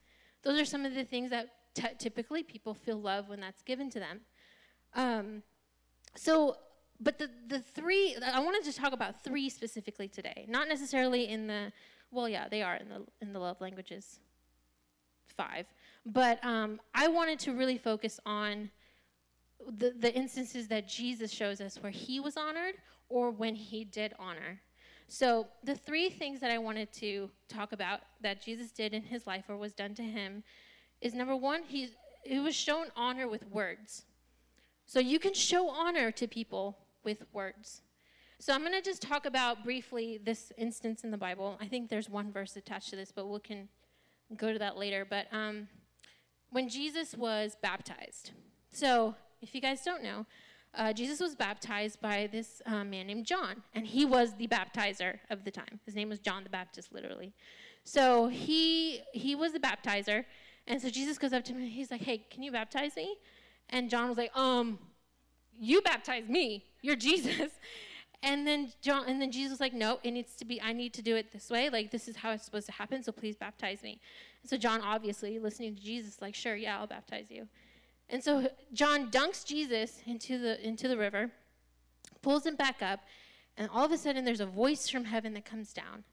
Those 0.43 0.59
are 0.59 0.65
some 0.65 0.85
of 0.85 0.95
the 0.95 1.03
things 1.03 1.29
that 1.29 1.49
t- 1.73 1.87
typically 1.97 2.43
people 2.43 2.73
feel 2.73 2.99
love 2.99 3.29
when 3.29 3.39
that's 3.39 3.61
given 3.61 3.89
to 3.91 3.99
them. 3.99 4.21
Um, 4.95 5.43
so, 6.15 6.57
but 6.99 7.19
the, 7.19 7.29
the 7.47 7.59
three, 7.59 8.15
I 8.25 8.39
wanted 8.39 8.63
to 8.71 8.73
talk 8.73 8.93
about 8.93 9.23
three 9.23 9.49
specifically 9.49 10.07
today. 10.07 10.45
Not 10.47 10.67
necessarily 10.67 11.27
in 11.27 11.47
the, 11.47 11.71
well, 12.11 12.27
yeah, 12.27 12.47
they 12.49 12.63
are 12.63 12.75
in 12.75 12.89
the, 12.89 13.05
in 13.21 13.33
the 13.33 13.39
love 13.39 13.61
languages 13.61 14.19
five. 15.37 15.67
But 16.05 16.43
um, 16.43 16.81
I 16.93 17.07
wanted 17.07 17.39
to 17.39 17.53
really 17.53 17.77
focus 17.77 18.19
on 18.25 18.69
the, 19.77 19.93
the 19.97 20.13
instances 20.13 20.67
that 20.69 20.87
Jesus 20.87 21.31
shows 21.31 21.61
us 21.61 21.77
where 21.81 21.91
he 21.91 22.19
was 22.19 22.35
honored 22.35 22.75
or 23.09 23.31
when 23.31 23.55
he 23.55 23.83
did 23.83 24.13
honor. 24.19 24.59
So, 25.09 25.47
the 25.63 25.75
three 25.75 26.09
things 26.09 26.41
that 26.41 26.51
I 26.51 26.57
wanted 26.57 26.91
to 26.93 27.29
talk 27.47 27.71
about 27.71 28.01
that 28.21 28.41
Jesus 28.41 28.71
did 28.71 28.93
in 28.93 29.03
his 29.03 29.25
life 29.25 29.45
or 29.47 29.55
was 29.55 29.71
done 29.71 29.95
to 29.95 30.03
him 30.03 30.43
is 30.99 31.13
number 31.13 31.35
one, 31.35 31.63
he, 31.63 31.89
he 32.23 32.39
was 32.39 32.55
shown 32.55 32.87
honor 32.93 33.25
with 33.29 33.49
words. 33.49 34.03
So, 34.85 34.99
you 34.99 35.17
can 35.17 35.33
show 35.33 35.69
honor 35.69 36.11
to 36.11 36.27
people 36.27 36.77
with 37.07 37.23
words. 37.31 37.83
So, 38.37 38.53
I'm 38.53 38.59
going 38.59 38.73
to 38.73 38.81
just 38.81 39.01
talk 39.01 39.25
about 39.25 39.63
briefly 39.63 40.19
this 40.21 40.51
instance 40.57 41.05
in 41.05 41.09
the 41.09 41.17
Bible. 41.17 41.57
I 41.61 41.67
think 41.67 41.89
there's 41.89 42.09
one 42.09 42.33
verse 42.33 42.57
attached 42.57 42.89
to 42.89 42.97
this, 42.97 43.13
but 43.13 43.27
we 43.27 43.39
can 43.39 43.69
go 44.35 44.51
to 44.51 44.59
that 44.59 44.75
later. 44.75 45.07
But 45.09 45.27
um, 45.31 45.69
when 46.49 46.67
Jesus 46.67 47.15
was 47.15 47.55
baptized, 47.61 48.31
so 48.73 49.15
if 49.41 49.55
you 49.55 49.61
guys 49.61 49.85
don't 49.85 50.03
know, 50.03 50.25
uh, 50.75 50.91
Jesus 50.91 51.21
was 51.21 51.33
baptized 51.33 52.01
by 52.01 52.27
this 52.29 52.61
uh, 52.65 52.83
man 52.83 53.07
named 53.07 53.25
John, 53.25 53.63
and 53.73 53.87
he 53.87 54.03
was 54.03 54.33
the 54.35 54.47
baptizer 54.47 55.19
of 55.29 55.45
the 55.45 55.51
time. 55.51 55.79
His 55.85 55.95
name 55.95 56.09
was 56.09 56.19
John 56.19 56.43
the 56.43 56.49
Baptist, 56.49 56.91
literally. 56.91 57.31
So 57.85 58.27
he 58.27 58.99
he 59.13 59.33
was 59.33 59.53
the 59.53 59.61
baptizer, 59.61 60.25
and 60.67 60.81
so 60.81 60.89
Jesus 60.89 61.17
goes 61.17 61.31
up 61.31 61.45
to 61.45 61.53
him 61.53 61.59
and 61.59 61.71
he's 61.71 61.89
like, 61.89 62.01
"Hey, 62.01 62.17
can 62.29 62.43
you 62.43 62.51
baptize 62.51 62.97
me?" 62.97 63.15
And 63.69 63.89
John 63.89 64.09
was 64.09 64.17
like, 64.17 64.35
"Um, 64.35 64.77
you 65.59 65.81
baptize 65.81 66.27
me. 66.27 66.65
You're 66.81 66.95
Jesus." 66.95 67.51
And 68.23 68.47
then 68.47 68.73
John 68.81 69.05
and 69.07 69.21
then 69.21 69.31
Jesus 69.31 69.51
was 69.51 69.59
like, 69.59 69.73
"No, 69.73 69.99
it 70.03 70.09
needs 70.09 70.35
to 70.37 70.43
be. 70.43 70.59
I 70.59 70.73
need 70.73 70.91
to 70.95 71.03
do 71.03 71.15
it 71.15 71.31
this 71.31 71.51
way. 71.51 71.69
Like 71.69 71.91
this 71.91 72.07
is 72.07 72.15
how 72.15 72.31
it's 72.31 72.43
supposed 72.43 72.65
to 72.65 72.71
happen. 72.71 73.03
So 73.03 73.11
please 73.11 73.35
baptize 73.35 73.83
me." 73.83 74.01
So 74.43 74.57
John, 74.57 74.81
obviously 74.81 75.37
listening 75.37 75.75
to 75.75 75.81
Jesus, 75.81 76.19
like, 76.19 76.33
"Sure, 76.33 76.55
yeah, 76.55 76.79
I'll 76.79 76.87
baptize 76.87 77.29
you." 77.29 77.47
And 78.09 78.23
so 78.23 78.49
John 78.73 79.11
dunks 79.11 79.45
Jesus 79.45 80.01
into 80.07 80.39
the 80.39 80.59
into 80.67 80.87
the 80.87 80.97
river, 80.97 81.29
pulls 82.23 82.43
him 82.43 82.55
back 82.55 82.81
up, 82.81 83.01
and 83.55 83.69
all 83.71 83.85
of 83.85 83.91
a 83.91 83.97
sudden 83.97 84.25
there's 84.25 84.39
a 84.39 84.47
voice 84.47 84.89
from 84.89 85.05
heaven 85.05 85.35
that 85.35 85.45
comes 85.45 85.71
down. 85.71 86.03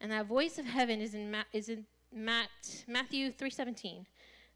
And 0.00 0.10
that 0.12 0.26
voice 0.26 0.58
of 0.58 0.64
heaven 0.64 1.00
is 1.00 1.12
in, 1.12 1.30
Ma- 1.30 1.44
is 1.52 1.68
in 1.68 1.84
Matt, 2.12 2.84
Matthew 2.86 3.30
3:17. 3.30 4.06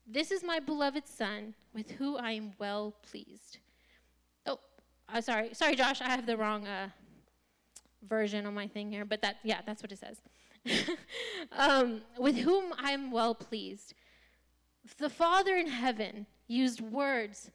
This 0.07 0.31
is 0.31 0.43
my 0.43 0.59
beloved 0.59 1.07
son 1.07 1.55
with 1.73 1.93
whom 1.93 2.17
I 2.17 2.33
am 2.33 2.53
well 2.59 2.95
pleased. 3.03 3.59
Oh, 5.13 5.21
sorry, 5.21 5.51
sorry, 5.53 5.77
Josh, 5.77 6.01
I 6.01 6.09
have 6.09 6.27
the 6.27 6.37
wrong 6.37 6.67
uh, 6.67 6.89
version 8.09 8.47
on 8.47 8.55
my 8.55 8.67
thing 8.67 8.91
here, 8.91 9.05
but 9.05 9.23
that 9.23 9.37
yeah, 9.43 9.61
that's 9.67 9.83
what 9.83 9.93
it 9.93 9.99
says. 9.99 10.21
um, 11.53 12.01
with 12.19 12.37
whom 12.37 12.73
I 12.79 12.93
am 12.93 13.11
well 13.11 13.35
pleased. 13.35 13.95
The 14.99 15.11
Father 15.11 15.57
in 15.57 15.69
heaven 15.69 16.27
used 16.47 16.81
words 16.81 17.51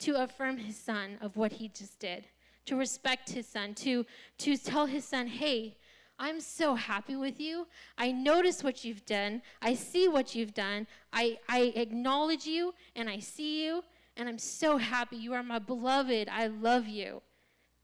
to 0.00 0.22
affirm 0.22 0.58
his 0.58 0.76
son 0.76 1.18
of 1.20 1.36
what 1.36 1.52
he 1.52 1.68
just 1.68 1.98
did, 1.98 2.26
to 2.66 2.76
respect 2.76 3.30
his 3.30 3.46
son, 3.46 3.74
to, 3.74 4.04
to 4.38 4.56
tell 4.56 4.86
his 4.86 5.04
son, 5.04 5.26
hey, 5.26 5.76
I'm 6.18 6.40
so 6.40 6.74
happy 6.74 7.16
with 7.16 7.40
you. 7.40 7.66
I 7.98 8.12
notice 8.12 8.62
what 8.62 8.84
you've 8.84 9.04
done. 9.06 9.42
I 9.60 9.74
see 9.74 10.08
what 10.08 10.34
you've 10.34 10.54
done. 10.54 10.86
I, 11.12 11.38
I 11.48 11.72
acknowledge 11.74 12.46
you 12.46 12.74
and 12.94 13.08
I 13.08 13.18
see 13.18 13.64
you, 13.64 13.82
and 14.16 14.28
I'm 14.28 14.38
so 14.38 14.76
happy. 14.76 15.16
You 15.16 15.32
are 15.34 15.42
my 15.42 15.58
beloved. 15.58 16.28
I 16.30 16.46
love 16.48 16.86
you. 16.86 17.22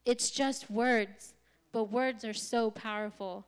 It's 0.05 0.29
just 0.31 0.69
words, 0.69 1.33
but 1.71 1.85
words 1.85 2.23
are 2.23 2.33
so 2.33 2.71
powerful. 2.71 3.45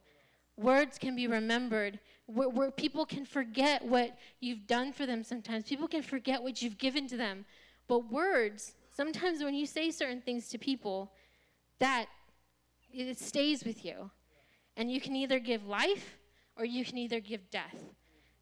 Words 0.57 0.97
can 0.97 1.15
be 1.15 1.27
remembered 1.27 1.99
where, 2.27 2.49
where, 2.49 2.71
people 2.71 3.05
can 3.05 3.25
forget 3.25 3.83
what 3.83 4.17
you've 4.39 4.67
done 4.67 4.93
for 4.93 5.05
them 5.05 5.23
sometimes. 5.23 5.65
People 5.65 5.87
can 5.87 6.01
forget 6.01 6.41
what 6.41 6.61
you've 6.61 6.77
given 6.77 7.07
to 7.07 7.17
them. 7.17 7.45
But 7.87 8.11
words, 8.11 8.75
sometimes 8.95 9.43
when 9.43 9.53
you 9.53 9.65
say 9.65 9.91
certain 9.91 10.21
things 10.21 10.47
to 10.49 10.57
people, 10.57 11.11
that 11.79 12.05
it 12.93 13.19
stays 13.19 13.63
with 13.63 13.83
you. 13.83 14.11
And 14.77 14.91
you 14.91 15.01
can 15.01 15.15
either 15.15 15.39
give 15.39 15.65
life 15.65 16.17
or 16.55 16.65
you 16.65 16.85
can 16.85 16.97
either 16.97 17.19
give 17.19 17.49
death. 17.49 17.75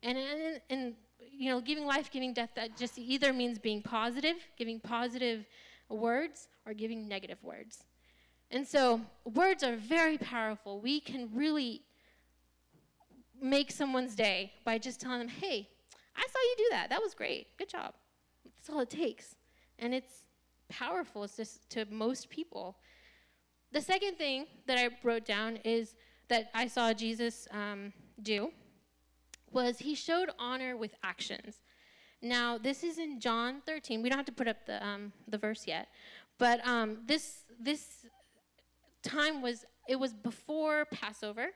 And, 0.03 0.17
and, 0.17 0.61
and 0.69 0.95
you 1.39 1.49
know, 1.49 1.61
giving 1.61 1.85
life, 1.85 2.11
giving 2.11 2.33
death, 2.33 2.49
that 2.55 2.75
just 2.75 2.99
either 2.99 3.31
means 3.31 3.57
being 3.57 3.81
positive, 3.81 4.35
giving 4.57 4.77
positive 4.77 5.45
words, 5.87 6.49
or 6.65 6.73
giving 6.73 7.07
negative 7.07 7.37
words. 7.41 7.85
And 8.51 8.67
so, 8.67 8.99
words 9.23 9.63
are 9.63 9.77
very 9.77 10.17
powerful. 10.17 10.81
We 10.81 10.99
can 10.99 11.29
really 11.33 11.83
make 13.41 13.71
someone's 13.71 14.15
day 14.15 14.51
by 14.65 14.79
just 14.79 14.99
telling 14.99 15.19
them, 15.19 15.29
hey, 15.29 15.69
I 16.13 16.21
saw 16.21 16.39
you 16.39 16.55
do 16.57 16.67
that. 16.71 16.89
That 16.89 17.01
was 17.01 17.13
great. 17.13 17.55
Good 17.57 17.69
job. 17.69 17.93
That's 18.43 18.69
all 18.69 18.81
it 18.81 18.89
takes. 18.89 19.35
And 19.79 19.93
it's 19.93 20.25
powerful 20.67 21.23
it's 21.23 21.37
just 21.37 21.69
to 21.69 21.85
most 21.89 22.29
people. 22.29 22.75
The 23.71 23.79
second 23.79 24.17
thing 24.17 24.45
that 24.67 24.77
I 24.77 24.89
wrote 25.03 25.23
down 25.23 25.55
is 25.63 25.95
that 26.27 26.49
I 26.53 26.67
saw 26.67 26.91
Jesus 26.91 27.47
um, 27.51 27.93
do 28.21 28.51
was 29.53 29.79
he 29.79 29.95
showed 29.95 30.29
honor 30.39 30.77
with 30.77 30.95
actions. 31.03 31.61
Now, 32.21 32.57
this 32.57 32.83
is 32.83 32.97
in 32.97 33.19
John 33.19 33.61
13. 33.65 34.01
We 34.01 34.09
don't 34.09 34.17
have 34.17 34.25
to 34.25 34.31
put 34.31 34.47
up 34.47 34.65
the, 34.65 34.85
um, 34.85 35.13
the 35.27 35.37
verse 35.37 35.65
yet. 35.65 35.87
But 36.37 36.65
um, 36.67 36.99
this, 37.05 37.43
this 37.59 38.05
time 39.03 39.41
was 39.41 39.65
it 39.87 39.99
was 39.99 40.13
before 40.13 40.85
Passover, 40.85 41.47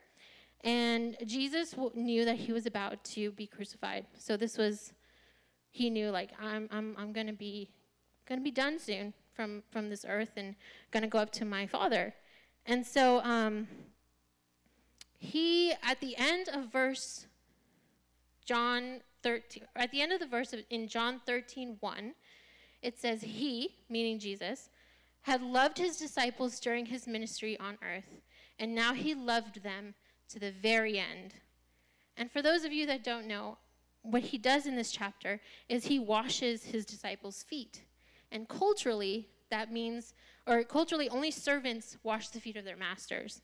and 0.64 1.16
Jesus 1.26 1.76
knew 1.94 2.26
that 2.26 2.36
he 2.36 2.52
was 2.52 2.66
about 2.66 3.04
to 3.06 3.32
be 3.32 3.46
crucified. 3.46 4.08
So 4.18 4.36
this 4.38 4.58
was, 4.58 4.94
he 5.70 5.90
knew 5.90 6.10
like 6.10 6.32
I'm 6.42 6.68
I'm 6.72 6.96
I'm 6.98 7.14
gonna 7.14 7.34
be, 7.34 7.70
gonna 8.28 8.42
be 8.42 8.52
done 8.52 8.80
soon 8.80 9.14
from 9.34 9.62
from 9.72 9.90
this 9.90 10.04
earth 10.08 10.32
and 10.36 10.56
gonna 10.92 11.08
go 11.08 11.20
up 11.20 11.32
to 11.34 11.46
my 11.46 11.68
Father, 11.68 12.14
and 12.66 12.86
so 12.86 13.22
um. 13.22 13.68
He 15.26 15.72
at 15.82 16.02
the 16.02 16.18
end 16.18 16.50
of 16.50 16.70
verse 16.70 17.28
John 18.46 19.02
13, 19.24 19.64
at 19.76 19.92
the 19.92 20.02
end 20.02 20.12
of 20.12 20.20
the 20.20 20.26
verse 20.26 20.54
in 20.70 20.88
John 20.88 21.22
13, 21.26 21.78
1, 21.80 22.14
it 22.82 23.00
says, 23.00 23.22
He, 23.22 23.76
meaning 23.90 24.20
Jesus, 24.20 24.70
had 25.22 25.42
loved 25.42 25.78
his 25.78 25.98
disciples 25.98 26.60
during 26.60 26.88
his 26.88 27.08
ministry 27.08 27.58
on 27.60 27.78
earth, 27.82 28.22
and 28.60 28.76
now 28.76 28.94
he 28.94 29.16
loved 29.16 29.64
them 29.64 29.96
to 30.30 30.40
the 30.40 30.52
very 30.52 31.00
end. 31.00 31.36
And 32.18 32.32
for 32.32 32.42
those 32.42 32.66
of 32.66 32.74
you 32.74 32.86
that 32.88 33.04
don't 33.04 33.28
know, 33.28 33.58
what 34.02 34.22
he 34.22 34.38
does 34.38 34.66
in 34.66 34.76
this 34.76 34.92
chapter 34.92 35.40
is 35.70 35.86
he 35.86 35.98
washes 35.98 36.66
his 36.66 36.86
disciples' 36.86 37.44
feet. 37.44 37.84
And 38.32 38.50
culturally, 38.50 39.30
that 39.50 39.72
means, 39.72 40.14
or 40.46 40.64
culturally, 40.64 41.08
only 41.10 41.32
servants 41.32 41.98
wash 42.04 42.30
the 42.30 42.42
feet 42.42 42.58
of 42.58 42.66
their 42.66 42.76
masters. 42.76 43.42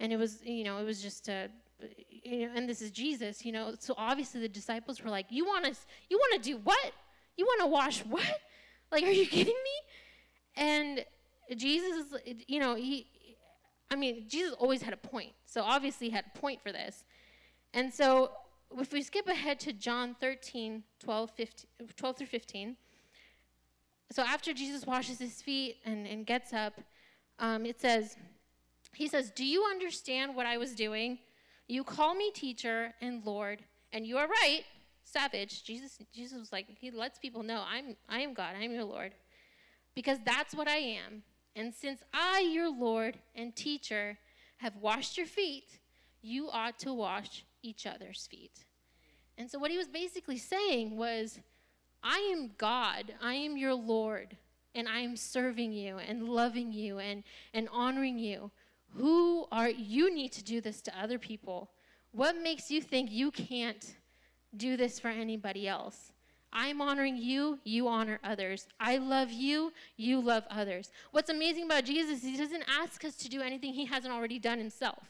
And 0.00 0.12
it 0.12 0.18
was, 0.18 0.44
you 0.44 0.64
know, 0.64 0.78
it 0.78 0.84
was 0.84 1.00
just 1.00 1.28
a, 1.28 1.48
you 2.08 2.46
know, 2.46 2.52
and 2.54 2.68
this 2.68 2.82
is 2.82 2.90
Jesus, 2.90 3.44
you 3.44 3.52
know. 3.52 3.74
So 3.78 3.94
obviously 3.96 4.40
the 4.40 4.48
disciples 4.48 5.02
were 5.02 5.10
like, 5.10 5.26
"You 5.30 5.44
want 5.44 5.66
us? 5.66 5.86
You 6.08 6.18
want 6.18 6.42
to 6.42 6.50
do 6.50 6.58
what? 6.58 6.92
You 7.36 7.44
want 7.44 7.60
to 7.62 7.66
wash 7.66 8.00
what? 8.00 8.40
Like, 8.90 9.04
are 9.04 9.10
you 9.10 9.26
kidding 9.36 9.54
me?" 9.54 9.92
And 10.56 11.04
Jesus, 11.56 12.06
you 12.46 12.60
know, 12.60 12.74
he, 12.74 13.06
I 13.90 13.96
mean, 13.96 14.24
Jesus 14.28 14.52
always 14.58 14.82
had 14.82 14.94
a 14.94 14.98
point. 14.98 15.32
So 15.46 15.62
obviously 15.62 16.08
he 16.08 16.12
had 16.12 16.24
a 16.34 16.38
point 16.38 16.62
for 16.62 16.72
this. 16.72 17.04
And 17.74 17.92
so 17.92 18.32
if 18.78 18.92
we 18.92 19.02
skip 19.02 19.28
ahead 19.28 19.60
to 19.60 19.72
John 19.72 20.14
13, 20.20 20.82
12, 21.00 21.30
15, 21.30 21.66
12 21.96 22.16
through 22.16 22.26
15. 22.26 22.76
So 24.10 24.22
after 24.22 24.52
Jesus 24.52 24.86
washes 24.86 25.18
his 25.18 25.40
feet 25.40 25.78
and, 25.84 26.06
and 26.06 26.26
gets 26.26 26.52
up, 26.52 26.80
um, 27.38 27.64
it 27.64 27.80
says, 27.80 28.16
he 28.94 29.08
says, 29.08 29.30
Do 29.30 29.44
you 29.44 29.64
understand 29.64 30.36
what 30.36 30.46
I 30.46 30.58
was 30.58 30.74
doing? 30.74 31.18
You 31.68 31.84
call 31.84 32.14
me 32.14 32.30
teacher 32.32 32.92
and 33.00 33.24
Lord, 33.24 33.64
and 33.92 34.06
you 34.06 34.18
are 34.18 34.26
right, 34.26 34.62
savage. 35.04 35.64
Jesus, 35.64 35.98
Jesus 36.14 36.38
was 36.38 36.52
like, 36.52 36.66
he 36.78 36.90
lets 36.90 37.18
people 37.18 37.42
know, 37.42 37.62
I'm, 37.68 37.96
I 38.08 38.20
am 38.20 38.34
God, 38.34 38.54
I 38.58 38.64
am 38.64 38.72
your 38.72 38.84
Lord. 38.84 39.14
Because 39.94 40.18
that's 40.24 40.54
what 40.54 40.68
I 40.68 40.76
am. 40.76 41.22
And 41.54 41.74
since 41.74 42.00
I, 42.14 42.40
your 42.40 42.70
Lord 42.70 43.18
and 43.34 43.54
teacher, 43.54 44.18
have 44.58 44.76
washed 44.76 45.18
your 45.18 45.26
feet, 45.26 45.80
you 46.22 46.48
ought 46.50 46.78
to 46.78 46.94
wash 46.94 47.44
each 47.62 47.86
other's 47.86 48.26
feet. 48.30 48.64
And 49.36 49.50
so, 49.50 49.58
what 49.58 49.70
he 49.70 49.76
was 49.76 49.88
basically 49.88 50.38
saying 50.38 50.96
was, 50.96 51.40
I 52.02 52.18
am 52.32 52.52
God, 52.58 53.14
I 53.20 53.34
am 53.34 53.56
your 53.56 53.74
Lord, 53.74 54.36
and 54.74 54.88
I 54.88 55.00
am 55.00 55.16
serving 55.16 55.72
you 55.72 55.98
and 55.98 56.28
loving 56.28 56.72
you 56.72 56.98
and, 56.98 57.24
and 57.52 57.68
honoring 57.72 58.18
you. 58.18 58.50
Who 58.96 59.46
are 59.50 59.70
you 59.70 60.14
need 60.14 60.32
to 60.32 60.44
do 60.44 60.60
this 60.60 60.82
to 60.82 61.00
other 61.00 61.18
people? 61.18 61.70
What 62.12 62.36
makes 62.36 62.70
you 62.70 62.82
think 62.82 63.10
you 63.10 63.30
can't 63.30 63.96
do 64.56 64.76
this 64.76 65.00
for 65.00 65.08
anybody 65.08 65.66
else? 65.66 66.12
I'm 66.52 66.82
honoring 66.82 67.16
you, 67.16 67.58
you 67.64 67.88
honor 67.88 68.20
others. 68.22 68.66
I 68.78 68.98
love 68.98 69.30
you, 69.30 69.72
you 69.96 70.20
love 70.20 70.44
others. 70.50 70.90
What's 71.10 71.30
amazing 71.30 71.64
about 71.64 71.84
Jesus, 71.84 72.22
he 72.22 72.36
doesn't 72.36 72.64
ask 72.68 73.04
us 73.04 73.16
to 73.16 73.28
do 73.30 73.40
anything 73.40 73.72
he 73.72 73.86
hasn't 73.86 74.12
already 74.12 74.38
done 74.38 74.58
himself. 74.58 75.04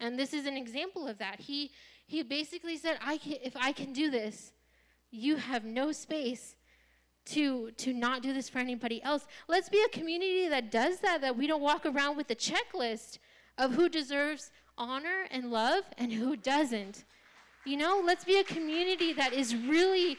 And 0.00 0.18
this 0.18 0.34
is 0.34 0.46
an 0.46 0.56
example 0.56 1.06
of 1.06 1.18
that. 1.18 1.40
He 1.40 1.70
he 2.04 2.22
basically 2.22 2.76
said, 2.76 2.98
I 3.00 3.16
can, 3.16 3.36
if 3.42 3.56
I 3.56 3.72
can 3.72 3.92
do 3.92 4.10
this, 4.10 4.52
you 5.10 5.36
have 5.36 5.64
no 5.64 5.92
space 5.92 6.56
to 7.24 7.70
to 7.72 7.92
not 7.92 8.22
do 8.22 8.32
this 8.32 8.48
for 8.48 8.58
anybody 8.58 9.02
else. 9.02 9.26
Let's 9.48 9.68
be 9.68 9.82
a 9.84 9.88
community 9.88 10.48
that 10.48 10.70
does 10.70 11.00
that 11.00 11.20
that 11.20 11.36
we 11.36 11.46
don't 11.46 11.62
walk 11.62 11.86
around 11.86 12.16
with 12.16 12.30
a 12.30 12.34
checklist 12.34 13.18
of 13.58 13.74
who 13.74 13.88
deserves 13.88 14.50
honor 14.76 15.26
and 15.30 15.50
love 15.50 15.84
and 15.98 16.12
who 16.12 16.36
doesn't. 16.36 17.04
You 17.64 17.76
know, 17.76 18.02
let's 18.04 18.24
be 18.24 18.38
a 18.38 18.44
community 18.44 19.12
that 19.12 19.32
is 19.32 19.54
really 19.54 20.18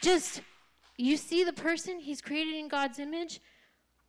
just 0.00 0.42
you 0.96 1.16
see 1.16 1.44
the 1.44 1.52
person 1.52 2.00
he's 2.00 2.20
created 2.20 2.54
in 2.54 2.68
God's 2.68 2.98
image, 2.98 3.40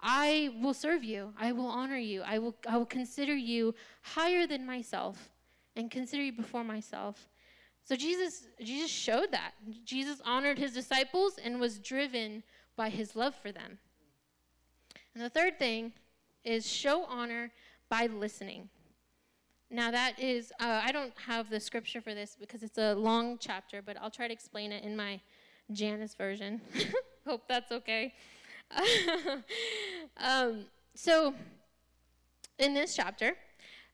I 0.01 0.49
will 0.61 0.73
serve 0.73 1.03
you. 1.03 1.33
I 1.39 1.53
will 1.53 1.67
honor 1.67 1.97
you. 1.97 2.23
I 2.23 2.39
will 2.39 2.55
I 2.67 2.77
will 2.77 2.85
consider 2.85 3.35
you 3.35 3.73
higher 4.01 4.45
than 4.45 4.65
myself 4.65 5.29
and 5.75 5.89
consider 5.89 6.23
you 6.23 6.33
before 6.33 6.63
myself. 6.63 7.27
So 7.85 7.95
Jesus, 7.95 8.47
Jesus 8.61 8.89
showed 8.89 9.31
that. 9.31 9.51
Jesus 9.85 10.21
honored 10.25 10.57
his 10.57 10.73
disciples 10.73 11.37
and 11.43 11.59
was 11.59 11.79
driven 11.79 12.43
by 12.75 12.89
his 12.89 13.15
love 13.15 13.35
for 13.35 13.51
them. 13.51 13.77
And 15.13 15.23
the 15.23 15.29
third 15.29 15.59
thing 15.59 15.93
is 16.43 16.69
show 16.69 17.03
honor 17.05 17.51
by 17.89 18.07
listening. 18.07 18.69
Now, 19.69 19.91
that 19.91 20.19
is, 20.19 20.51
uh, 20.59 20.81
I 20.83 20.91
don't 20.91 21.13
have 21.25 21.49
the 21.49 21.59
scripture 21.59 21.99
for 21.99 22.13
this 22.13 22.37
because 22.39 22.63
it's 22.63 22.77
a 22.77 22.93
long 22.93 23.37
chapter, 23.39 23.81
but 23.81 23.97
I'll 23.99 24.11
try 24.11 24.27
to 24.27 24.33
explain 24.33 24.71
it 24.71 24.83
in 24.83 24.95
my 24.95 25.19
Janice 25.71 26.13
version. 26.13 26.61
Hope 27.27 27.47
that's 27.47 27.71
okay. 27.71 28.13
um, 30.17 30.65
so, 30.95 31.33
in 32.59 32.73
this 32.73 32.95
chapter, 32.95 33.35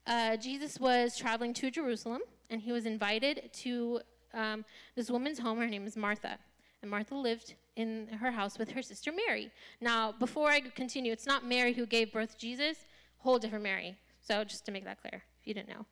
uh, 0.06 0.38
Jesus 0.38 0.80
was 0.80 1.18
traveling 1.18 1.54
to 1.56 1.72
Jerusalem 1.72 2.22
and 2.50 2.62
he 2.62 2.72
was 2.72 2.86
invited 2.86 3.50
to 3.54 4.02
um, 4.34 4.66
this 4.96 5.10
woman's 5.10 5.40
home. 5.40 5.60
Her 5.60 5.68
name 5.68 5.86
is 5.86 5.96
Martha. 5.96 6.38
And 6.82 6.90
Martha 6.90 7.16
lived 7.16 7.56
in 7.76 8.08
her 8.20 8.32
house 8.32 8.58
with 8.58 8.72
her 8.72 8.82
sister 8.82 9.12
Mary. 9.12 9.52
Now, 9.82 10.14
before 10.14 10.50
I 10.50 10.62
continue, 10.62 11.12
it's 11.12 11.26
not 11.26 11.46
Mary 11.46 11.74
who 11.74 11.86
gave 11.86 12.12
birth 12.12 12.34
to 12.34 12.38
Jesus, 12.38 12.78
whole 13.18 13.38
different 13.38 13.64
Mary. 13.64 13.98
So, 14.22 14.44
just 14.44 14.66
to 14.66 14.72
make 14.72 14.86
that 14.86 15.02
clear, 15.02 15.24
if 15.42 15.48
you 15.48 15.54
didn't 15.54 15.70
know. 15.70 15.86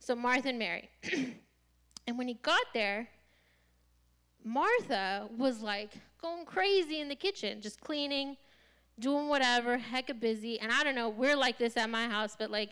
So, 0.00 0.14
Martha 0.14 0.48
and 0.48 0.58
Mary. 0.58 0.90
and 2.06 2.18
when 2.18 2.28
he 2.28 2.34
got 2.34 2.66
there, 2.74 3.08
Martha 4.44 5.28
was 5.36 5.62
like 5.62 5.92
going 6.20 6.44
crazy 6.44 7.00
in 7.00 7.08
the 7.08 7.14
kitchen, 7.14 7.62
just 7.62 7.80
cleaning, 7.80 8.36
doing 8.98 9.28
whatever, 9.28 9.78
hecka 9.78 10.18
busy. 10.18 10.60
And 10.60 10.70
I 10.70 10.84
don't 10.84 10.94
know, 10.94 11.08
we're 11.08 11.36
like 11.36 11.58
this 11.58 11.76
at 11.76 11.88
my 11.88 12.06
house, 12.06 12.36
but 12.38 12.50
like, 12.50 12.70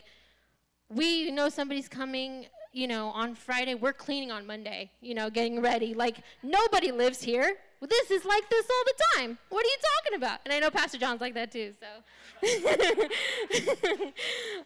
we 0.89 1.31
know 1.31 1.49
somebody's 1.49 1.87
coming 1.87 2.45
you 2.73 2.87
know, 2.87 3.09
on 3.09 3.35
Friday, 3.35 3.75
we're 3.75 3.93
cleaning 3.93 4.31
on 4.31 4.45
Monday, 4.47 4.91
you 4.99 5.13
know, 5.13 5.29
getting 5.29 5.61
ready. 5.61 5.93
Like, 5.93 6.17
nobody 6.41 6.91
lives 6.91 7.21
here. 7.21 7.55
This 7.81 8.11
is 8.11 8.25
like 8.25 8.49
this 8.49 8.65
all 8.69 8.83
the 8.85 8.93
time. 9.15 9.37
What 9.49 9.63
are 9.63 9.67
you 9.67 9.77
talking 9.97 10.17
about? 10.17 10.39
And 10.45 10.53
I 10.53 10.59
know 10.59 10.71
Pastor 10.71 10.97
John's 10.97 11.21
like 11.21 11.35
that 11.35 11.51
too, 11.51 11.73
so. 11.79 11.87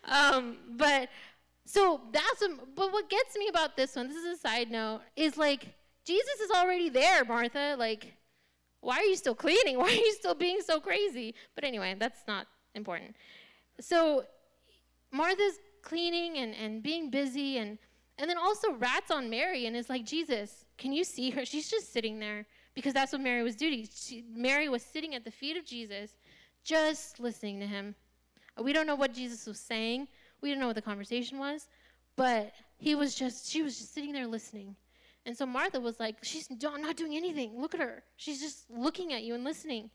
um, 0.12 0.58
but, 0.78 1.10
so 1.66 2.02
that's, 2.12 2.42
a, 2.44 2.50
but 2.76 2.94
what 2.94 3.10
gets 3.10 3.36
me 3.36 3.50
about 3.50 3.76
this 3.76 3.96
one, 3.96 4.08
this 4.08 4.18
is 4.18 4.38
a 4.38 4.42
side 4.42 4.72
note, 4.72 5.02
is 5.16 5.38
like, 5.38 5.68
Jesus 6.06 6.40
is 6.42 6.52
already 6.52 6.90
there, 6.90 7.26
Martha. 7.26 7.76
Like, 7.78 8.14
why 8.80 8.98
are 8.98 9.04
you 9.04 9.18
still 9.18 9.36
cleaning? 9.36 9.78
Why 9.80 9.90
are 9.90 9.92
you 9.92 10.14
still 10.14 10.36
being 10.36 10.62
so 10.62 10.80
crazy? 10.80 11.36
But 11.56 11.66
anyway, 11.66 11.96
that's 12.00 12.22
not 12.28 12.48
important. 12.74 13.16
So, 13.82 14.24
Martha's 15.12 15.60
cleaning 15.82 16.38
and, 16.38 16.54
and 16.56 16.84
being 16.84 17.10
busy 17.10 17.58
and 17.58 17.78
and 18.18 18.30
then 18.30 18.38
also 18.38 18.74
rats 18.74 19.12
on 19.12 19.30
Mary 19.30 19.66
and 19.66 19.76
is 19.76 19.90
like, 19.90 20.06
Jesus, 20.06 20.66
can 20.78 20.92
you 20.92 21.04
see 21.04 21.30
her? 21.32 21.46
She's 21.46 21.70
just 21.70 21.94
sitting 21.94 22.20
there 22.20 22.46
because 22.74 22.94
that's 22.94 23.12
what 23.12 23.22
Mary 23.22 23.44
was 23.44 23.56
doing. 23.56 23.88
She, 23.94 24.24
Mary 24.34 24.70
was 24.70 24.84
sitting 24.84 25.16
at 25.16 25.24
the 25.24 25.32
feet 25.32 25.58
of 25.58 25.66
Jesus, 25.66 26.12
just 26.64 27.20
listening 27.20 27.60
to 27.60 27.68
him. 27.68 27.96
We 28.62 28.74
don't 28.74 28.88
know 28.88 28.96
what 28.96 29.14
Jesus 29.14 29.46
was 29.46 29.60
saying. 29.60 30.08
We 30.42 30.50
don't 30.50 30.60
know 30.60 30.68
what 30.68 30.76
the 30.76 30.82
conversation 30.82 31.38
was, 31.38 31.68
but 32.16 32.54
he 32.78 32.96
was 32.96 33.16
just, 33.16 33.50
she 33.50 33.62
was 33.62 33.78
just 33.78 33.94
sitting 33.94 34.14
there 34.14 34.28
listening. 34.28 34.76
And 35.26 35.38
so 35.38 35.46
Martha 35.46 35.80
was 35.80 36.00
like, 36.00 36.16
she's 36.24 36.50
not 36.50 36.96
doing 36.96 37.16
anything. 37.16 37.60
Look 37.60 37.74
at 37.74 37.82
her. 37.82 38.04
She's 38.16 38.40
just 38.40 38.70
looking 38.70 39.14
at 39.14 39.24
you 39.24 39.36
and 39.36 39.44
listening. 39.44 39.90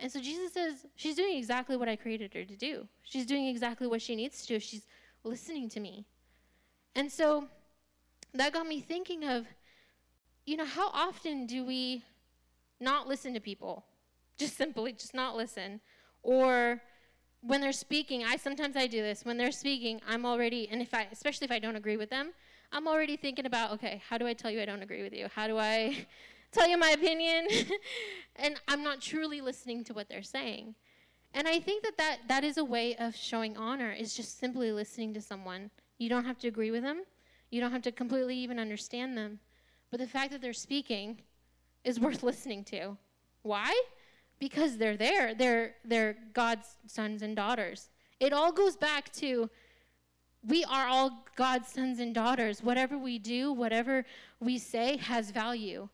And 0.00 0.10
so 0.10 0.20
Jesus 0.20 0.52
says, 0.52 0.86
she's 0.96 1.14
doing 1.14 1.36
exactly 1.36 1.76
what 1.76 1.88
I 1.88 1.94
created 1.94 2.32
her 2.34 2.44
to 2.44 2.56
do. 2.56 2.88
She's 3.02 3.26
doing 3.26 3.46
exactly 3.46 3.86
what 3.86 4.02
she 4.02 4.16
needs 4.16 4.42
to 4.42 4.54
do. 4.54 4.60
She's 4.60 4.86
listening 5.24 5.68
to 5.70 5.80
me. 5.80 6.06
And 6.94 7.10
so 7.10 7.48
that 8.34 8.52
got 8.52 8.66
me 8.66 8.80
thinking 8.80 9.24
of, 9.24 9.46
you 10.44 10.56
know, 10.56 10.64
how 10.64 10.88
often 10.92 11.46
do 11.46 11.64
we 11.64 12.04
not 12.80 13.08
listen 13.08 13.34
to 13.34 13.40
people? 13.40 13.84
Just 14.38 14.56
simply, 14.56 14.92
just 14.92 15.14
not 15.14 15.36
listen. 15.36 15.80
Or 16.22 16.80
when 17.42 17.60
they're 17.60 17.72
speaking, 17.72 18.24
I 18.24 18.36
sometimes 18.36 18.76
I 18.76 18.86
do 18.86 19.02
this. 19.02 19.24
When 19.24 19.36
they're 19.36 19.52
speaking, 19.52 20.00
I'm 20.08 20.24
already, 20.24 20.68
and 20.70 20.80
if 20.80 20.94
I, 20.94 21.06
especially 21.12 21.44
if 21.44 21.52
I 21.52 21.58
don't 21.58 21.76
agree 21.76 21.96
with 21.96 22.08
them, 22.08 22.32
I'm 22.72 22.88
already 22.88 23.16
thinking 23.16 23.44
about, 23.44 23.72
okay, 23.72 24.02
how 24.08 24.16
do 24.16 24.26
I 24.26 24.32
tell 24.32 24.50
you 24.50 24.60
I 24.62 24.64
don't 24.64 24.82
agree 24.82 25.02
with 25.02 25.12
you? 25.12 25.28
How 25.32 25.46
do 25.46 25.58
I 25.58 26.06
tell 26.52 26.66
you 26.66 26.78
my 26.78 26.90
opinion? 26.90 27.46
and 28.36 28.56
I'm 28.66 28.82
not 28.82 29.00
truly 29.00 29.40
listening 29.40 29.84
to 29.84 29.92
what 29.92 30.08
they're 30.08 30.22
saying. 30.22 30.74
And 31.34 31.46
I 31.46 31.60
think 31.60 31.82
that, 31.82 31.96
that 31.98 32.18
that 32.28 32.44
is 32.44 32.56
a 32.56 32.64
way 32.64 32.94
of 32.96 33.14
showing 33.14 33.56
honor 33.56 33.92
is 33.92 34.14
just 34.14 34.38
simply 34.38 34.72
listening 34.72 35.12
to 35.14 35.20
someone. 35.20 35.70
You 35.98 36.08
don't 36.08 36.24
have 36.24 36.38
to 36.38 36.48
agree 36.48 36.70
with 36.70 36.82
them. 36.82 37.02
You 37.50 37.60
don't 37.60 37.72
have 37.72 37.82
to 37.82 37.92
completely 37.92 38.36
even 38.36 38.58
understand 38.58 39.16
them. 39.16 39.38
But 39.90 40.00
the 40.00 40.06
fact 40.06 40.32
that 40.32 40.40
they're 40.40 40.52
speaking 40.52 41.20
is 41.84 42.00
worth 42.04 42.22
listening 42.22 42.64
to. 42.64 42.96
Why? 43.42 43.72
Because 44.38 44.78
they're 44.78 44.96
there. 44.96 45.34
They're 45.34 45.74
they're 45.84 46.16
God's 46.32 46.76
sons 46.86 47.22
and 47.22 47.36
daughters. 47.36 47.90
It 48.18 48.32
all 48.32 48.52
goes 48.52 48.76
back 48.76 49.12
to 49.14 49.50
we 50.46 50.64
are 50.64 50.86
all 50.88 51.24
God's 51.36 51.68
sons 51.68 52.00
and 52.00 52.14
daughters. 52.14 52.62
Whatever 52.62 52.98
we 52.98 53.18
do, 53.18 53.52
whatever 53.52 54.04
we 54.40 54.58
say 54.58 54.96
has 54.96 55.30
value. 55.30 55.88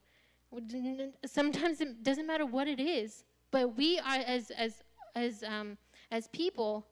Sometimes 1.26 1.80
it 1.82 2.02
doesn't 2.02 2.26
matter 2.26 2.46
what 2.46 2.68
it 2.68 2.80
is, 2.80 3.24
but 3.50 3.76
we 3.76 3.98
are 3.98 4.22
as 4.26 4.50
as 4.50 4.82
as 5.14 5.42
um, 5.42 5.76
as 6.10 6.28
people 6.28 6.86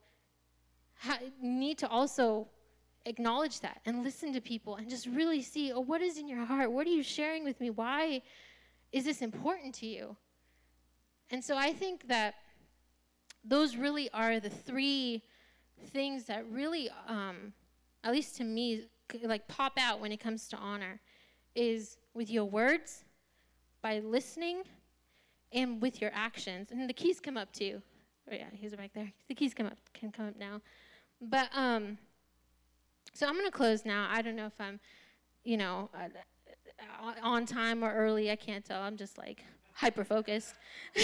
ha- 0.99 1.19
need 1.41 1.77
to 1.79 1.87
also 1.87 2.47
acknowledge 3.07 3.59
that 3.61 3.81
and 3.85 4.03
listen 4.03 4.33
to 4.33 4.41
people 4.41 4.75
and 4.75 4.89
just 4.89 5.07
really 5.07 5.41
see, 5.41 5.71
oh, 5.71 5.79
what 5.79 6.01
is 6.01 6.17
in 6.17 6.27
your 6.27 6.45
heart? 6.45 6.71
What 6.71 6.85
are 6.87 6.91
you 6.91 7.03
sharing 7.03 7.43
with 7.43 7.59
me? 7.59 7.69
Why 7.69 8.21
is 8.91 9.05
this 9.05 9.21
important 9.21 9.73
to 9.75 9.85
you? 9.85 10.15
And 11.29 11.43
so 11.43 11.57
I 11.57 11.73
think 11.73 12.07
that 12.07 12.35
those 13.43 13.75
really 13.75 14.09
are 14.11 14.39
the 14.39 14.49
three 14.49 15.23
things 15.91 16.25
that 16.25 16.45
really, 16.49 16.89
um, 17.07 17.53
at 18.03 18.11
least 18.11 18.35
to 18.37 18.43
me, 18.43 18.85
like 19.23 19.47
pop 19.47 19.77
out 19.79 19.99
when 19.99 20.11
it 20.11 20.19
comes 20.19 20.47
to 20.49 20.57
honor 20.57 20.99
is 21.55 21.97
with 22.13 22.29
your 22.29 22.45
words, 22.45 23.03
by 23.81 23.99
listening, 23.99 24.63
and 25.51 25.81
with 25.81 26.01
your 26.01 26.11
actions. 26.13 26.71
And 26.71 26.89
the 26.89 26.93
keys 26.93 27.19
come 27.19 27.37
up 27.37 27.51
too. 27.53 27.81
Oh 28.29 28.35
yeah, 28.35 28.49
he's 28.51 28.75
right 28.77 28.91
there. 28.93 29.11
The 29.29 29.35
keys 29.35 29.53
come 29.53 29.67
up 29.67 29.77
can 29.93 30.11
come 30.11 30.27
up 30.27 30.37
now. 30.37 30.61
But 31.21 31.49
um, 31.55 31.97
so 33.13 33.27
I'm 33.27 33.35
gonna 33.35 33.51
close 33.51 33.85
now. 33.85 34.07
I 34.09 34.21
don't 34.21 34.35
know 34.35 34.47
if 34.47 34.59
I'm, 34.59 34.79
you 35.43 35.57
know, 35.57 35.89
uh, 35.93 37.13
on 37.23 37.45
time 37.45 37.83
or 37.83 37.93
early. 37.93 38.31
I 38.31 38.35
can't 38.35 38.63
tell. 38.63 38.81
I'm 38.81 38.97
just 38.97 39.17
like 39.17 39.43
hyper 39.73 40.03
focused. 40.03 40.55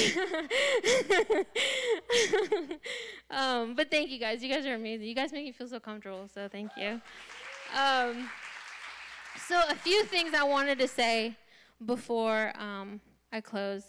um, 3.29 3.75
but 3.75 3.91
thank 3.91 4.09
you 4.09 4.19
guys. 4.19 4.43
You 4.43 4.51
guys 4.53 4.65
are 4.65 4.73
amazing. 4.73 5.07
You 5.07 5.15
guys 5.15 5.31
make 5.31 5.45
me 5.45 5.51
feel 5.51 5.67
so 5.67 5.79
comfortable. 5.79 6.27
So 6.33 6.47
thank 6.47 6.71
you. 6.75 6.99
Um, 7.77 8.29
so 9.47 9.61
a 9.69 9.75
few 9.75 10.03
things 10.05 10.33
I 10.33 10.43
wanted 10.43 10.79
to 10.79 10.87
say 10.87 11.37
before 11.85 12.53
um, 12.57 12.99
I 13.31 13.41
close. 13.41 13.83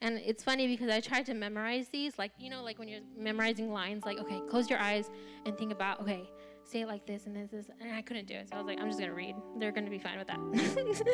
And 0.00 0.18
it's 0.18 0.42
funny 0.42 0.66
because 0.66 0.90
I 0.90 1.00
tried 1.00 1.26
to 1.26 1.34
memorize 1.34 1.88
these, 1.88 2.18
like, 2.18 2.32
you 2.38 2.50
know, 2.50 2.62
like 2.62 2.78
when 2.78 2.88
you're 2.88 3.02
memorizing 3.16 3.72
lines, 3.72 4.04
like, 4.04 4.18
okay, 4.18 4.40
close 4.50 4.68
your 4.68 4.80
eyes 4.80 5.10
and 5.46 5.56
think 5.56 5.72
about, 5.72 6.00
okay, 6.00 6.28
say 6.64 6.82
it 6.82 6.86
like 6.86 7.06
this 7.06 7.26
and 7.26 7.36
this, 7.36 7.50
this. 7.50 7.66
And 7.80 7.92
I 7.92 8.02
couldn't 8.02 8.26
do 8.26 8.34
it. 8.34 8.48
So 8.48 8.56
I 8.56 8.58
was 8.58 8.66
like, 8.66 8.80
I'm 8.80 8.86
just 8.86 8.98
going 8.98 9.10
to 9.10 9.16
read. 9.16 9.34
They're 9.58 9.72
going 9.72 9.84
to 9.84 9.90
be 9.90 9.98
fine 9.98 10.18
with 10.18 10.28
that. 10.28 10.38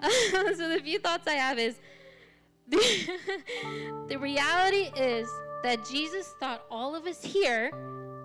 Um, 0.00 0.54
so 0.56 0.68
the 0.68 0.80
few 0.82 0.98
thoughts 0.98 1.26
I 1.26 1.34
have 1.34 1.58
is 1.58 1.78
the, 2.68 2.78
the 4.08 4.18
reality 4.18 4.90
is 4.96 5.28
that 5.62 5.84
Jesus 5.88 6.34
thought 6.38 6.64
all 6.70 6.94
of 6.94 7.06
us 7.06 7.22
here, 7.22 7.70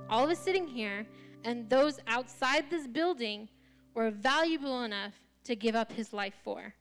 all 0.10 0.24
of 0.24 0.30
us 0.30 0.40
sitting 0.40 0.68
here, 0.68 1.06
and 1.44 1.70
those 1.70 2.00
outside 2.08 2.70
this 2.70 2.88
building 2.88 3.48
were 3.94 4.12
valuable 4.12 4.84
enough 4.84 5.14
to 5.46 5.56
give 5.56 5.76
up 5.76 5.92
his 5.92 6.14
life 6.14 6.36
for. 6.44 6.74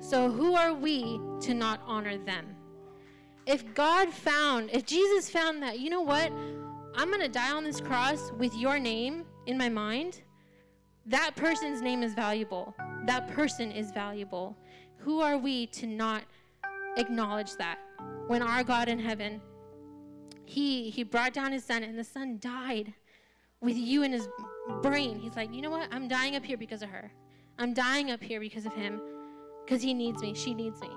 So, 0.00 0.30
who 0.30 0.54
are 0.54 0.74
we 0.74 1.20
to 1.42 1.54
not 1.54 1.80
honor 1.86 2.16
them? 2.16 2.56
If 3.46 3.74
God 3.74 4.10
found, 4.10 4.70
if 4.72 4.86
Jesus 4.86 5.30
found 5.30 5.62
that, 5.62 5.78
you 5.78 5.90
know 5.90 6.00
what? 6.00 6.32
I'm 6.96 7.08
going 7.08 7.20
to 7.20 7.28
die 7.28 7.52
on 7.52 7.64
this 7.64 7.80
cross 7.80 8.32
with 8.38 8.54
your 8.56 8.78
name 8.78 9.24
in 9.46 9.58
my 9.58 9.68
mind, 9.68 10.22
that 11.06 11.36
person's 11.36 11.82
name 11.82 12.02
is 12.02 12.14
valuable. 12.14 12.74
That 13.04 13.28
person 13.28 13.70
is 13.70 13.92
valuable. 13.92 14.56
Who 14.98 15.20
are 15.20 15.38
we 15.38 15.66
to 15.68 15.86
not 15.86 16.22
acknowledge 16.96 17.52
that? 17.58 17.78
When 18.26 18.42
our 18.42 18.64
God 18.64 18.88
in 18.88 18.98
heaven, 18.98 19.40
he 20.44 20.90
he 20.90 21.02
brought 21.04 21.32
down 21.32 21.52
his 21.52 21.64
son 21.64 21.82
and 21.82 21.98
the 21.98 22.04
son 22.04 22.38
died 22.40 22.92
with 23.60 23.76
you 23.76 24.02
in 24.02 24.12
his 24.12 24.28
brain. 24.82 25.18
He's 25.18 25.36
like, 25.36 25.52
"You 25.54 25.62
know 25.62 25.70
what? 25.70 25.88
I'm 25.92 26.08
dying 26.08 26.34
up 26.34 26.44
here 26.44 26.56
because 26.56 26.82
of 26.82 26.88
her. 26.88 27.12
I'm 27.58 27.72
dying 27.72 28.10
up 28.10 28.22
here 28.22 28.40
because 28.40 28.66
of 28.66 28.72
him." 28.72 29.00
because 29.66 29.82
he 29.82 29.92
needs 29.92 30.22
me, 30.22 30.32
she 30.32 30.54
needs 30.54 30.80
me. 30.80 30.90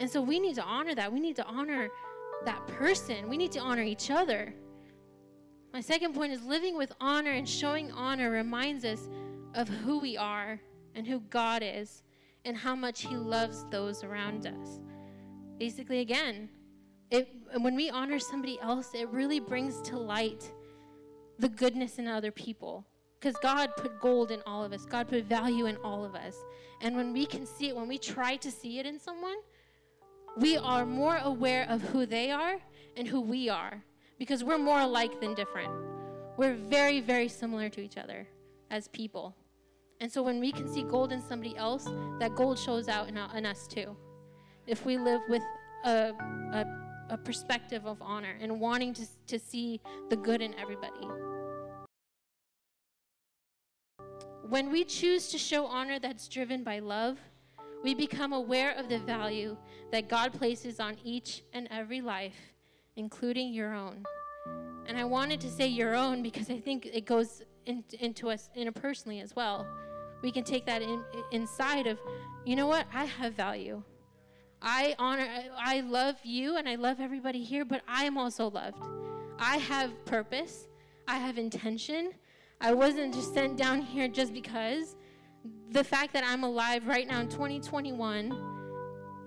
And 0.00 0.10
so 0.10 0.20
we 0.22 0.40
need 0.40 0.54
to 0.54 0.62
honor 0.62 0.94
that. 0.94 1.12
We 1.12 1.20
need 1.20 1.36
to 1.36 1.44
honor 1.44 1.88
that 2.46 2.66
person. 2.66 3.28
We 3.28 3.36
need 3.36 3.52
to 3.52 3.60
honor 3.60 3.82
each 3.82 4.10
other. 4.10 4.54
My 5.72 5.80
second 5.80 6.14
point 6.14 6.32
is 6.32 6.42
living 6.44 6.76
with 6.76 6.92
honor 7.00 7.30
and 7.30 7.48
showing 7.48 7.90
honor 7.92 8.30
reminds 8.30 8.84
us 8.84 9.08
of 9.54 9.68
who 9.68 10.00
we 10.00 10.18
are 10.18 10.60
and 10.94 11.06
who 11.06 11.20
God 11.20 11.62
is 11.64 12.02
and 12.44 12.54
how 12.54 12.76
much 12.76 13.06
he 13.06 13.16
loves 13.16 13.64
those 13.70 14.04
around 14.04 14.46
us. 14.46 14.80
Basically, 15.58 16.00
again, 16.00 16.50
it, 17.10 17.34
when 17.58 17.74
we 17.74 17.88
honor 17.88 18.18
somebody 18.18 18.58
else, 18.60 18.90
it 18.92 19.08
really 19.08 19.40
brings 19.40 19.80
to 19.82 19.96
light 19.96 20.52
the 21.38 21.48
goodness 21.48 21.98
in 21.98 22.06
other 22.06 22.30
people. 22.30 22.86
Because 23.18 23.36
God 23.40 23.70
put 23.76 23.98
gold 23.98 24.30
in 24.30 24.42
all 24.44 24.62
of 24.62 24.74
us, 24.74 24.84
God 24.84 25.08
put 25.08 25.24
value 25.24 25.66
in 25.66 25.76
all 25.78 26.04
of 26.04 26.14
us. 26.14 26.36
And 26.82 26.96
when 26.96 27.14
we 27.14 27.24
can 27.24 27.46
see 27.46 27.68
it, 27.68 27.76
when 27.76 27.88
we 27.88 27.96
try 27.96 28.36
to 28.36 28.50
see 28.50 28.78
it 28.78 28.84
in 28.84 28.98
someone, 28.98 29.36
we 30.36 30.58
are 30.58 30.84
more 30.84 31.18
aware 31.22 31.66
of 31.70 31.80
who 31.80 32.04
they 32.04 32.30
are 32.30 32.56
and 32.94 33.08
who 33.08 33.22
we 33.22 33.48
are 33.48 33.82
because 34.22 34.44
we're 34.44 34.56
more 34.56 34.78
alike 34.78 35.20
than 35.20 35.34
different. 35.34 35.68
We're 36.36 36.54
very, 36.54 37.00
very 37.00 37.26
similar 37.26 37.68
to 37.70 37.80
each 37.80 37.98
other 37.98 38.24
as 38.70 38.86
people. 38.86 39.34
And 40.00 40.12
so 40.12 40.22
when 40.22 40.38
we 40.38 40.52
can 40.52 40.72
see 40.72 40.84
gold 40.84 41.10
in 41.10 41.20
somebody 41.20 41.56
else, 41.56 41.88
that 42.20 42.36
gold 42.36 42.56
shows 42.56 42.86
out 42.86 43.08
in, 43.08 43.16
in 43.16 43.44
us 43.44 43.66
too. 43.66 43.96
If 44.68 44.86
we 44.86 44.96
live 44.96 45.22
with 45.28 45.42
a, 45.84 46.12
a, 46.52 46.64
a 47.10 47.18
perspective 47.18 47.84
of 47.84 48.00
honor 48.00 48.36
and 48.40 48.60
wanting 48.60 48.94
to, 48.94 49.06
to 49.26 49.40
see 49.40 49.80
the 50.08 50.14
good 50.14 50.40
in 50.40 50.54
everybody. 50.54 51.08
When 54.48 54.70
we 54.70 54.84
choose 54.84 55.32
to 55.32 55.38
show 55.38 55.66
honor 55.66 55.98
that's 55.98 56.28
driven 56.28 56.62
by 56.62 56.78
love, 56.78 57.18
we 57.82 57.92
become 57.92 58.32
aware 58.32 58.70
of 58.78 58.88
the 58.88 59.00
value 59.00 59.56
that 59.90 60.08
God 60.08 60.32
places 60.32 60.78
on 60.78 60.96
each 61.02 61.42
and 61.52 61.66
every 61.72 62.00
life, 62.00 62.51
including 62.96 63.52
your 63.52 63.74
own. 63.74 64.04
And 64.86 64.98
I 64.98 65.04
wanted 65.04 65.40
to 65.42 65.50
say 65.50 65.66
your 65.66 65.94
own 65.94 66.22
because 66.22 66.50
I 66.50 66.58
think 66.58 66.86
it 66.86 67.06
goes 67.06 67.42
in, 67.66 67.84
into 68.00 68.30
us 68.30 68.50
interpersonally 68.56 69.22
as 69.22 69.34
well. 69.34 69.66
We 70.22 70.30
can 70.30 70.44
take 70.44 70.66
that 70.66 70.82
in, 70.82 71.02
inside 71.30 71.86
of, 71.86 71.98
you 72.44 72.56
know 72.56 72.66
what? 72.66 72.86
I 72.92 73.04
have 73.04 73.34
value. 73.34 73.82
I 74.60 74.94
honor, 74.98 75.26
I, 75.28 75.76
I 75.76 75.80
love 75.80 76.16
you 76.22 76.56
and 76.56 76.68
I 76.68 76.76
love 76.76 77.00
everybody 77.00 77.42
here, 77.42 77.64
but 77.64 77.82
I 77.88 78.04
am 78.04 78.16
also 78.16 78.48
loved. 78.48 78.84
I 79.38 79.56
have 79.56 80.04
purpose, 80.04 80.68
I 81.08 81.18
have 81.18 81.36
intention, 81.36 82.12
I 82.60 82.72
wasn't 82.72 83.12
just 83.12 83.34
sent 83.34 83.56
down 83.56 83.82
here 83.82 84.06
just 84.06 84.32
because. 84.32 84.96
The 85.70 85.82
fact 85.82 86.12
that 86.12 86.22
I'm 86.24 86.44
alive 86.44 86.86
right 86.86 87.08
now 87.08 87.18
in 87.20 87.28
2021 87.28 88.32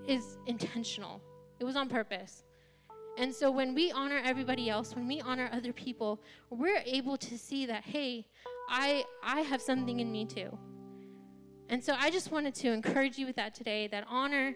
is 0.08 0.38
intentional, 0.46 1.20
it 1.60 1.64
was 1.64 1.76
on 1.76 1.90
purpose. 1.90 2.45
And 3.18 3.34
so 3.34 3.50
when 3.50 3.74
we 3.74 3.90
honor 3.92 4.20
everybody 4.24 4.68
else, 4.68 4.94
when 4.94 5.08
we 5.08 5.20
honor 5.20 5.48
other 5.52 5.72
people, 5.72 6.20
we're 6.50 6.82
able 6.84 7.16
to 7.16 7.38
see 7.38 7.66
that, 7.66 7.82
hey, 7.82 8.26
I, 8.68 9.04
I 9.22 9.40
have 9.40 9.62
something 9.62 10.00
in 10.00 10.12
me 10.12 10.26
too. 10.26 10.56
And 11.68 11.82
so 11.82 11.96
I 11.98 12.10
just 12.10 12.30
wanted 12.30 12.54
to 12.56 12.72
encourage 12.72 13.18
you 13.18 13.26
with 13.26 13.36
that 13.36 13.54
today 13.54 13.86
that 13.88 14.04
honor 14.08 14.54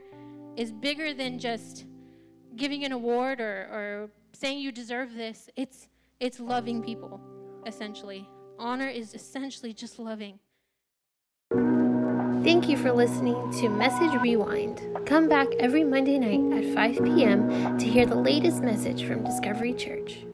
is 0.57 0.73
bigger 0.73 1.15
than 1.15 1.39
just 1.39 1.87
giving 2.57 2.85
an 2.85 2.93
award 2.93 3.41
or, 3.41 3.69
or 3.71 4.11
saying 4.33 4.59
you 4.59 4.73
deserve 4.73 5.15
this. 5.15 5.49
It's, 5.57 5.89
it's 6.21 6.39
loving 6.39 6.83
people, 6.83 7.21
essentially. 7.67 8.29
Honor 8.59 8.89
is 8.89 9.15
essentially 9.15 9.73
just 9.73 9.99
loving. 9.99 10.39
Thank 12.43 12.71
you 12.71 12.79
for 12.79 12.91
listening 12.91 13.53
to 13.61 13.69
Message 13.69 14.19
Rewind. 14.23 14.81
Come 15.05 15.29
back 15.29 15.49
every 15.59 15.85
Monday 15.85 16.19
night 16.19 16.65
at 16.65 16.75
5 16.75 17.05
p.m. 17.05 17.77
to 17.77 17.85
hear 17.85 18.07
the 18.07 18.15
latest 18.15 18.63
message 18.63 19.05
from 19.05 19.23
Discovery 19.25 19.75
Church. 19.75 20.25